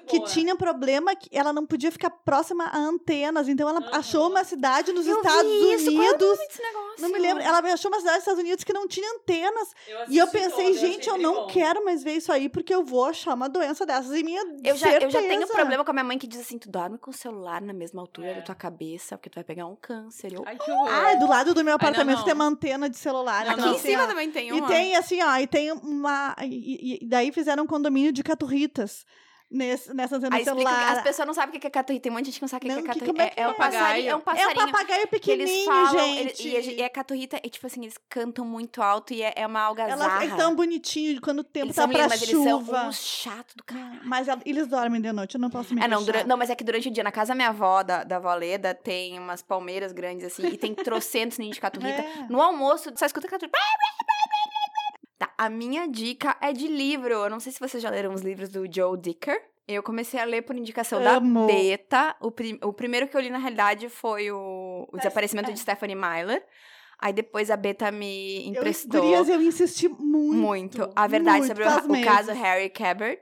[0.05, 4.29] que tinha um problema que ela não podia ficar próxima a antenas, então ela achou
[4.29, 6.27] uma cidade nos Eu vi Estados isso, qual é o Unidos.
[6.27, 7.01] nome desse negócio?
[7.01, 7.43] Não me lembro.
[7.43, 9.69] Ela achou uma cidade nos Estados Unidos que não tinha antenas.
[10.07, 13.33] E eu pensei, gente, eu não quero mais ver isso aí, porque eu vou achar
[13.33, 14.15] uma doença dessas.
[14.15, 15.53] E minha Eu já, eu já tenho certeza.
[15.53, 18.01] problema com a minha mãe que diz assim, tu dorme com o celular na mesma
[18.01, 20.33] altura da tua cabeça, porque tu vai pegar um câncer.
[20.33, 20.89] Eu, Ai, que horror.
[20.89, 22.25] Ah, é do lado do meu não, apartamento não.
[22.25, 23.45] tem uma antena de celular.
[23.45, 24.67] Não, então, Aqui em assim, cima ó, também tem E uma.
[24.67, 26.35] tem, assim, ó, e tem uma.
[26.43, 26.45] E,
[26.95, 29.05] e- e daí fizeram um condomínio de caturritas.
[29.49, 30.91] Nesse, nessa antena Aí explica, celular.
[30.97, 31.99] as pessoas não sabem o que é caturri.
[31.99, 33.05] Tem um monte de gente que não sabe o que Não, é que- caturri.
[33.07, 33.53] como é É, é um é?
[33.53, 34.09] passarinho.
[34.09, 34.51] É um É passarinho.
[34.51, 36.47] um papagaio que eles pequenininho, falam, ele- gente.
[36.47, 39.61] e, e a caturrita, é tipo assim, eles cantam muito alto e é, é uma
[39.61, 40.23] algazarra.
[40.23, 42.59] Ela é tão bonitinho quando o tempo eles tá são pra lindos, mas eles são
[42.59, 42.83] chuva.
[42.87, 44.01] uns chato do caralho.
[44.03, 46.13] Mas eles dormem de noite, eu não posso me É, não, queixar.
[46.13, 48.17] dura- não, mas é que durante o dia, na casa da minha avó, da, da
[48.17, 52.01] avó Leda, tem umas palmeiras grandes assim, e tem trocentos ninhos de caturrita.
[52.01, 52.25] É.
[52.29, 53.57] No almoço, só escuta caturrita.
[55.37, 57.13] A minha dica é de livro.
[57.13, 59.37] Eu não sei se vocês já leram os livros do Joe Dicker.
[59.67, 61.47] Eu comecei a ler por indicação Amo.
[61.47, 62.15] da Beta.
[62.21, 65.53] O, prim- o primeiro que eu li, na realidade, foi o, o Desaparecimento é.
[65.53, 66.45] de Stephanie Myler.
[66.99, 70.37] Aí depois a Beta me Eu, emprestou gurias, eu insisti muito.
[70.37, 72.31] muito a verdade muito, sobre o, o caso.
[72.31, 73.19] Harry Cabert.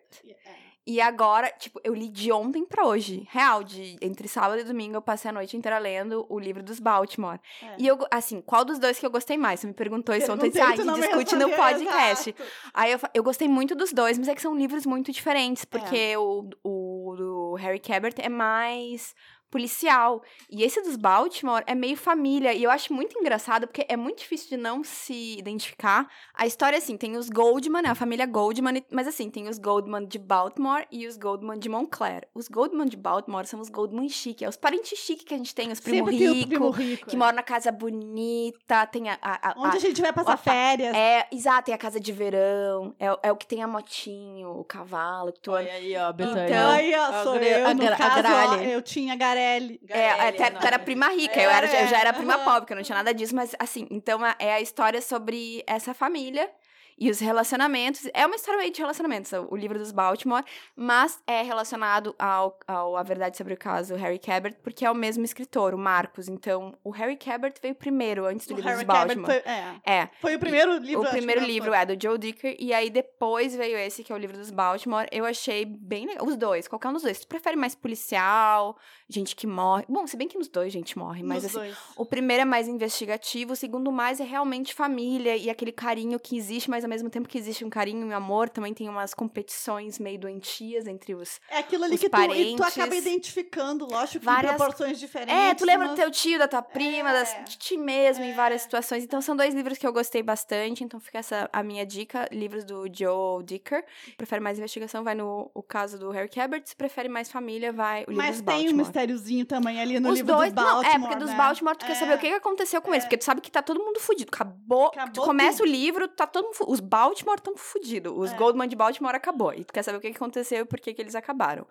[0.86, 3.26] E agora, tipo, eu li de ontem pra hoje.
[3.32, 6.80] Real, de entre sábado e domingo eu passei a noite inteira lendo o livro dos
[6.80, 7.40] Baltimore.
[7.62, 7.76] É.
[7.80, 9.62] E eu, assim, qual dos dois que eu gostei mais?
[9.62, 12.30] Você me perguntou isso ontem, ah, a gente discute no respondeu, podcast.
[12.38, 12.52] exato.
[12.74, 15.14] Aí eu, eu gostei muito dos dois, mas é que são livros muito É.
[15.14, 19.16] diferentes, porque o, o do Harry Cabert é mais
[19.54, 20.22] policial.
[20.50, 22.54] E esse dos Baltimore é meio família.
[22.54, 26.08] E eu acho muito engraçado, porque é muito difícil de não se identificar.
[26.34, 30.06] A história, assim, tem os Goldman, né, a família Goldman, mas assim, tem os Goldman
[30.06, 32.28] de Baltimore e os Goldman de Montclair.
[32.34, 35.54] Os Goldman de Baltimore são os Goldman chique, é os parentes chique que a gente
[35.54, 37.06] tem, os primo Sempre tem o rico, primo rico.
[37.08, 37.20] que é.
[37.20, 39.18] moram na casa bonita, tem a...
[39.22, 40.96] a- a- Onde a gente vai passar a- férias.
[40.96, 44.50] é, exato, tem a casa de verão, é, o- é o que tem a motinho,
[44.50, 45.72] o cavalo, que tu olha.
[45.72, 46.46] Aí, ó, Betânia.
[46.48, 49.80] Então- Aí, ó, a sou eu, a no a caso, ó, eu tinha Garelli.
[49.90, 52.44] É, até, tu era prima rica, eu, era, eu já era prima Aham.
[52.44, 55.64] pobre, porque eu não tinha nada disso, mas assim, então a- é a história sobre
[55.68, 56.50] essa família
[56.98, 58.08] e os relacionamentos.
[58.14, 60.44] É uma história meio de relacionamentos, o livro dos Baltimore,
[60.76, 64.96] mas é relacionado ao, ao A Verdade sobre o Caso Harry Cabert, porque é o
[64.96, 66.28] mesmo escritor, o Marcos.
[66.28, 69.42] Então, o Harry Cabert veio primeiro, antes do O livro Harry dos Cabert Baltimore.
[69.44, 71.06] foi, é, É, foi o primeiro livro.
[71.08, 71.80] o primeiro livro foi.
[71.80, 75.08] é do Joe Dicker, e aí depois veio esse, que é o livro dos Baltimore.
[75.12, 76.26] Eu achei bem legal.
[76.26, 77.20] Os dois, qualquer um dos dois.
[77.20, 78.78] Tu prefere mais policial,
[79.10, 79.86] gente que morre.
[79.90, 81.58] Bom, se bem que nos dois gente morre, mas Nos assim.
[81.68, 81.78] dois.
[81.96, 86.38] O primeiro é mais investigativo, o segundo mais é realmente família e aquele carinho que
[86.38, 89.14] existe, mas ao mesmo tempo que existe um carinho e um amor, também tem umas
[89.14, 91.40] competições meio doentias entre os.
[91.50, 92.62] É aquilo ali que tu, e tu parentes.
[92.78, 95.34] acaba identificando, lógico, Várias- em proporções diferentes.
[95.36, 98.24] É, tu lembra do mas- teu tio, da tua prima, das, É, de ti mesmo,
[98.24, 98.34] em é.
[98.34, 99.04] várias situações.
[99.04, 102.64] Então são dois livros que eu gostei bastante, então fica essa a minha dica, livros
[102.64, 103.84] do Joe Dicker.
[104.18, 106.64] Prefere mais investigação, vai no o caso do Harry Cabert.
[106.66, 108.78] Se prefere mais família, vai o livro Mas dos tem um Baltimore.
[108.86, 111.36] mistériozinho também ali no Os livro dois, dos não, Baltimore, é, porque dos né?
[111.36, 112.16] Baltimore tu quer saber É.
[112.16, 114.32] o que que aconteceu com eles, porque tu sabe que tá todo mundo fudido.
[114.34, 115.68] Acabou, tu Acabou começa tudo.
[115.68, 118.12] o livro, tá todo mundo fu- Os Baltimore estão fudidos.
[118.16, 118.36] Os É.
[118.36, 119.54] Goldman de Baltimore acabou.
[119.54, 121.68] E tu quer saber o que que aconteceu e por que que eles acabaram.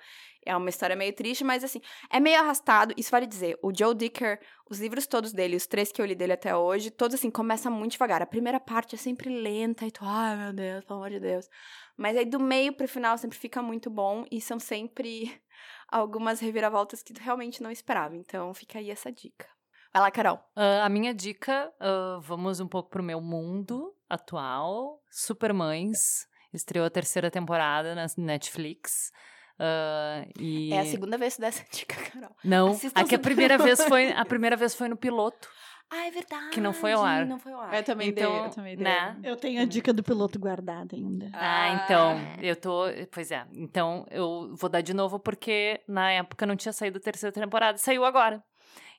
[0.47, 2.95] É uma história meio triste, mas assim, é meio arrastado.
[2.97, 4.39] Isso vale dizer, o Joe Dicker,
[4.71, 7.73] os livros todos dele, os três que eu li dele até hoje, todos assim, começam
[7.73, 8.23] muito devagar.
[8.23, 11.49] A primeira parte é sempre lenta e tu, ai meu Deus, pelo amor de Deus.
[11.97, 15.37] Mas aí do meio pro final sempre fica muito bom e são sempre
[15.91, 18.15] algumas reviravoltas que tu realmente não esperava.
[18.17, 19.52] Então fica aí essa dica.
[19.93, 20.41] Vai lá, Carol.
[20.57, 25.01] Ah, a minha dica, ah, vamos um pouco pro meu mundo atual.
[25.11, 26.27] Supermães.
[26.53, 29.11] Estreou a terceira temporada na Netflix.
[29.59, 30.73] Ah, e...
[30.73, 32.35] É a segunda vez dessa dica, Carol.
[32.45, 33.21] Não, aqui a Supermães.
[33.21, 35.49] primeira vez foi a primeira vez foi no piloto.
[35.95, 36.49] Ah, é verdade.
[36.53, 37.27] Que não foi ao ar.
[37.27, 37.75] Não foi ao ar.
[37.75, 38.85] Eu também Então, dei, eu também dei.
[38.85, 39.15] né?
[39.23, 41.31] Eu tenho a dica do piloto guardada ainda.
[41.35, 42.85] Ah, então, eu tô.
[43.11, 43.47] Pois é.
[43.53, 47.77] Então, eu vou dar de novo porque na época não tinha saído a terceira temporada.
[47.77, 48.43] Saiu agora.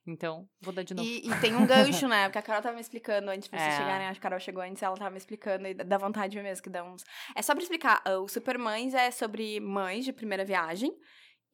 [0.06, 1.08] Então, vou dar de novo.
[1.08, 2.26] E, e tem um gancho, né?
[2.26, 3.78] Porque a Carol tava me explicando antes de vocês É.
[3.78, 4.08] chegarem.
[4.08, 6.70] Acho que a Carol chegou antes, ela tava me explicando e dá vontade mesmo que
[6.70, 7.04] dá uns.
[7.36, 10.92] É só pra explicar: ah, o Supermães é sobre mães de primeira viagem.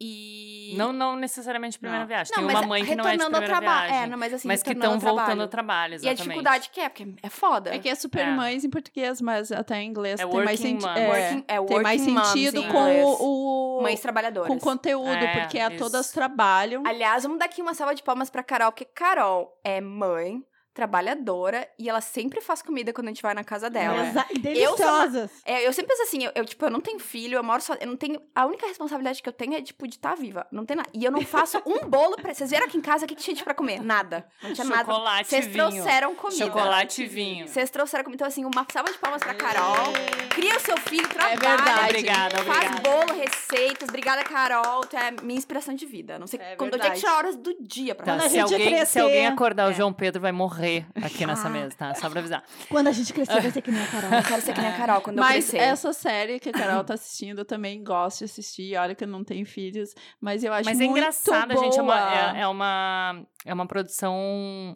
[0.02, 0.74] E.
[0.78, 2.08] Não, não necessariamente primeira Não.
[2.08, 2.32] viagem.
[2.36, 3.88] Não, Tem uma mãe que não é de primeira trabalho.
[3.90, 4.04] viagem.
[4.04, 5.42] É, não, mas assim, mas que estão voltando trabalho.
[5.42, 6.22] ao trabalho, E a exatamente.
[6.24, 7.76] dificuldade que é, porque é foda.
[7.76, 10.88] É que é Supermães em português, mas até em inglês É tem mais mom.
[10.96, 14.48] É, Working- é tem mais sentido com o, o Mães trabalhadoras.
[14.48, 15.78] com conteúdo, É, porque a isso.
[15.78, 16.84] todas trabalham.
[16.86, 20.42] Aliás, vamos dar aqui uma salva de palmas pra Carol, porque Carol é mãe,
[20.80, 24.08] trabalhadora, e ela sempre faz comida quando a gente vai na casa dela.
[24.08, 24.42] Exa- e Eu
[24.76, 25.32] deliciosas.
[25.46, 27.74] É, eu sempre penso assim, eu, eu, tipo, eu não tenho filho, eu moro só,
[27.76, 30.66] eu não tenho, a única responsabilidade que eu tenho é, tipo, de estar viva, não
[30.66, 30.90] tem nada.
[30.94, 33.22] E eu não faço um bolo pra, vocês vieram aqui em casa, o que, que
[33.24, 33.82] tinha de pra comer?
[33.82, 34.86] Nada, não tinha nada.
[34.86, 35.58] Chocolate Vocês vinho.
[35.58, 36.46] trouxeram comida.
[36.46, 37.48] Chocolate e vinho.
[37.48, 39.94] Vocês trouxeram comida, então assim, uma salva de palmas pra Carol.
[40.30, 41.38] Cria o seu filho, trabalha.
[41.38, 41.80] verdade.
[41.90, 42.82] Obrigada, Faz obrigada.
[43.06, 43.90] bolo, receitas.
[43.90, 44.82] Obrigada, Carol.
[44.86, 46.18] Tu é minha inspiração de vida.
[46.20, 47.00] Não sei É quando onde é que verdade.
[47.02, 49.74] tira horas do dia pra Tá, se, alguém, se crescer- alguém acordar o É.
[49.74, 51.50] João Pedro, vai morrer aqui nessa Ah.
[51.50, 51.94] mesa, tá?
[51.96, 52.44] Só pra avisar.
[52.70, 54.12] Quando a gente crescer, vai ser que nem a Carol.
[54.14, 55.58] Eu quero ser que nem a Carol quando eu Mas crescer.
[55.58, 58.76] essa série que a Carol tá assistindo, eu também gosto de assistir.
[58.78, 61.66] Olha que eu não tenho filhos, mas eu acho Mas é muito engraçada, boa.
[61.66, 61.80] gente.
[61.80, 64.16] É uma, é, é uma, é uma produção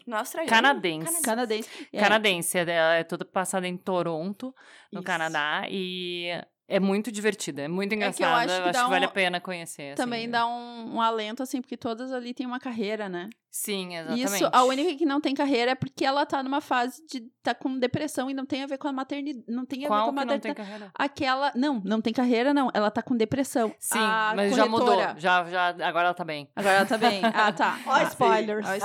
[0.07, 0.55] Não é australiano?
[0.55, 1.21] canadense.
[1.21, 1.69] Canadense.
[1.91, 2.57] É, canadense.
[2.57, 4.53] Ela é toda passada em Toronto,
[4.91, 5.05] no Isso.
[5.05, 5.63] Canadá.
[5.69, 6.29] E
[6.68, 8.36] É muito divertida, é muito que eu engraçada.
[8.38, 9.95] acho eu que acho que vale um- a pena conhecer.
[9.95, 10.32] Também assim.
[10.32, 13.30] dá um, um alento, assim, porque todas ali têm uma carreira, né?
[13.51, 14.34] Sim, exatamente.
[14.34, 17.53] Isso, a única que não tem carreira é porque ela tá numa fase de tá
[17.53, 19.45] com depressão e não tem a ver com a maternidade.
[19.47, 20.68] Não tem a ver Qual com a que não tem maternidade.
[20.70, 20.91] carreira?
[20.97, 21.51] Aquela.
[21.53, 22.72] Não, não tem carreira, não.
[22.74, 23.76] Ela tá com depressão.
[23.78, 24.88] Sim, A mas já mudou.
[24.88, 26.49] corretora- Já, já, agora ela tá bem.
[26.55, 27.22] Agora ela tá bem.
[27.36, 27.78] Ah, tá.
[27.86, 28.66] Ó, Ah, spoilers.
[28.66, 28.78] Ó, Ah,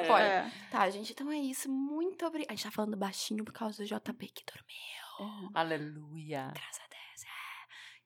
[0.00, 0.20] spoiler.
[0.22, 0.50] É.
[0.70, 1.70] Tá, gente, então é isso.
[1.70, 2.52] Muito obrigada.
[2.52, 5.50] A gente tá falando baixinho por causa do JP que dormiu.
[5.54, 6.50] Aleluia.
[6.54, 6.87] Graças a Deus.
[6.87, 6.87] é.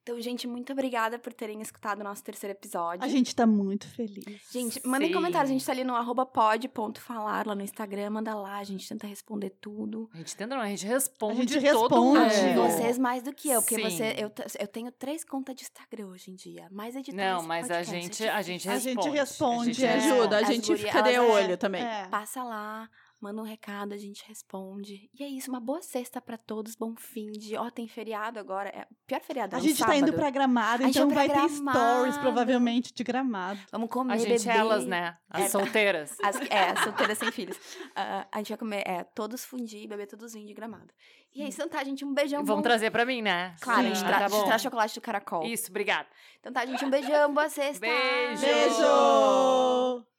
[0.03, 3.05] Então, gente, muito obrigada por terem escutado o nosso terceiro episódio.
[3.05, 4.25] A gente tá muito feliz.
[4.51, 5.15] Gente, mandem Sim.
[5.15, 5.49] comentários.
[5.49, 8.11] A gente tá ali no arroba pod.falar lá no Instagram.
[8.11, 10.11] Manda lá, a gente tenta responder tudo.
[10.13, 12.35] A gente tenta, não, a gente responde A gente responde.
[12.35, 12.63] E mundo.
[12.69, 13.83] vocês mais do que eu, porque Sim.
[13.83, 16.67] você, eu, eu tenho três contas de Instagram hoje em dia.
[16.73, 17.25] Mais editores.
[17.25, 19.03] Não, mas a podcast, é gente, a gente A responde.
[19.05, 19.93] gente responde, A gente é.
[19.95, 21.83] Ajuda, a gente fica de elas- olho também.
[21.85, 22.09] É.
[22.09, 22.89] Passa lá,
[23.23, 25.09] manda um recado, a gente responde.
[25.19, 27.57] E é isso, uma boa sexta pra todos, bom fim de.
[27.57, 28.69] Ó, tem feriado agora.
[28.71, 29.55] É o pior feriado.
[29.55, 30.17] é A um gente tá indo sábado.
[30.21, 31.79] pra Gramado, então vai vai pra ter Gramado.
[31.79, 33.61] stories, provavelmente, de Gramado.
[33.71, 34.59] Vamos comer, A gente é beber.
[34.59, 35.17] elas, né?
[35.31, 35.49] As É.
[35.49, 36.17] solteiras.
[36.23, 37.57] As, é, solteiras sem filhos.
[37.95, 40.93] Ah, a gente vai comer, é, todos fundir, beber todos vinhos de gramado.
[41.35, 42.41] E é isso, então tá, gente, um beijão.
[42.45, 43.55] Vamos bom- trazer pra mim, né?
[43.61, 44.45] Claro, a gente Ah, tá a gente bom.
[44.47, 45.45] traz chocolate do caracol.
[45.45, 46.09] Isso, obrigada.
[46.41, 47.81] Então tá, gente, um beijão, boa sexta.
[47.81, 48.43] Beijo.
[48.43, 50.12] Beijo!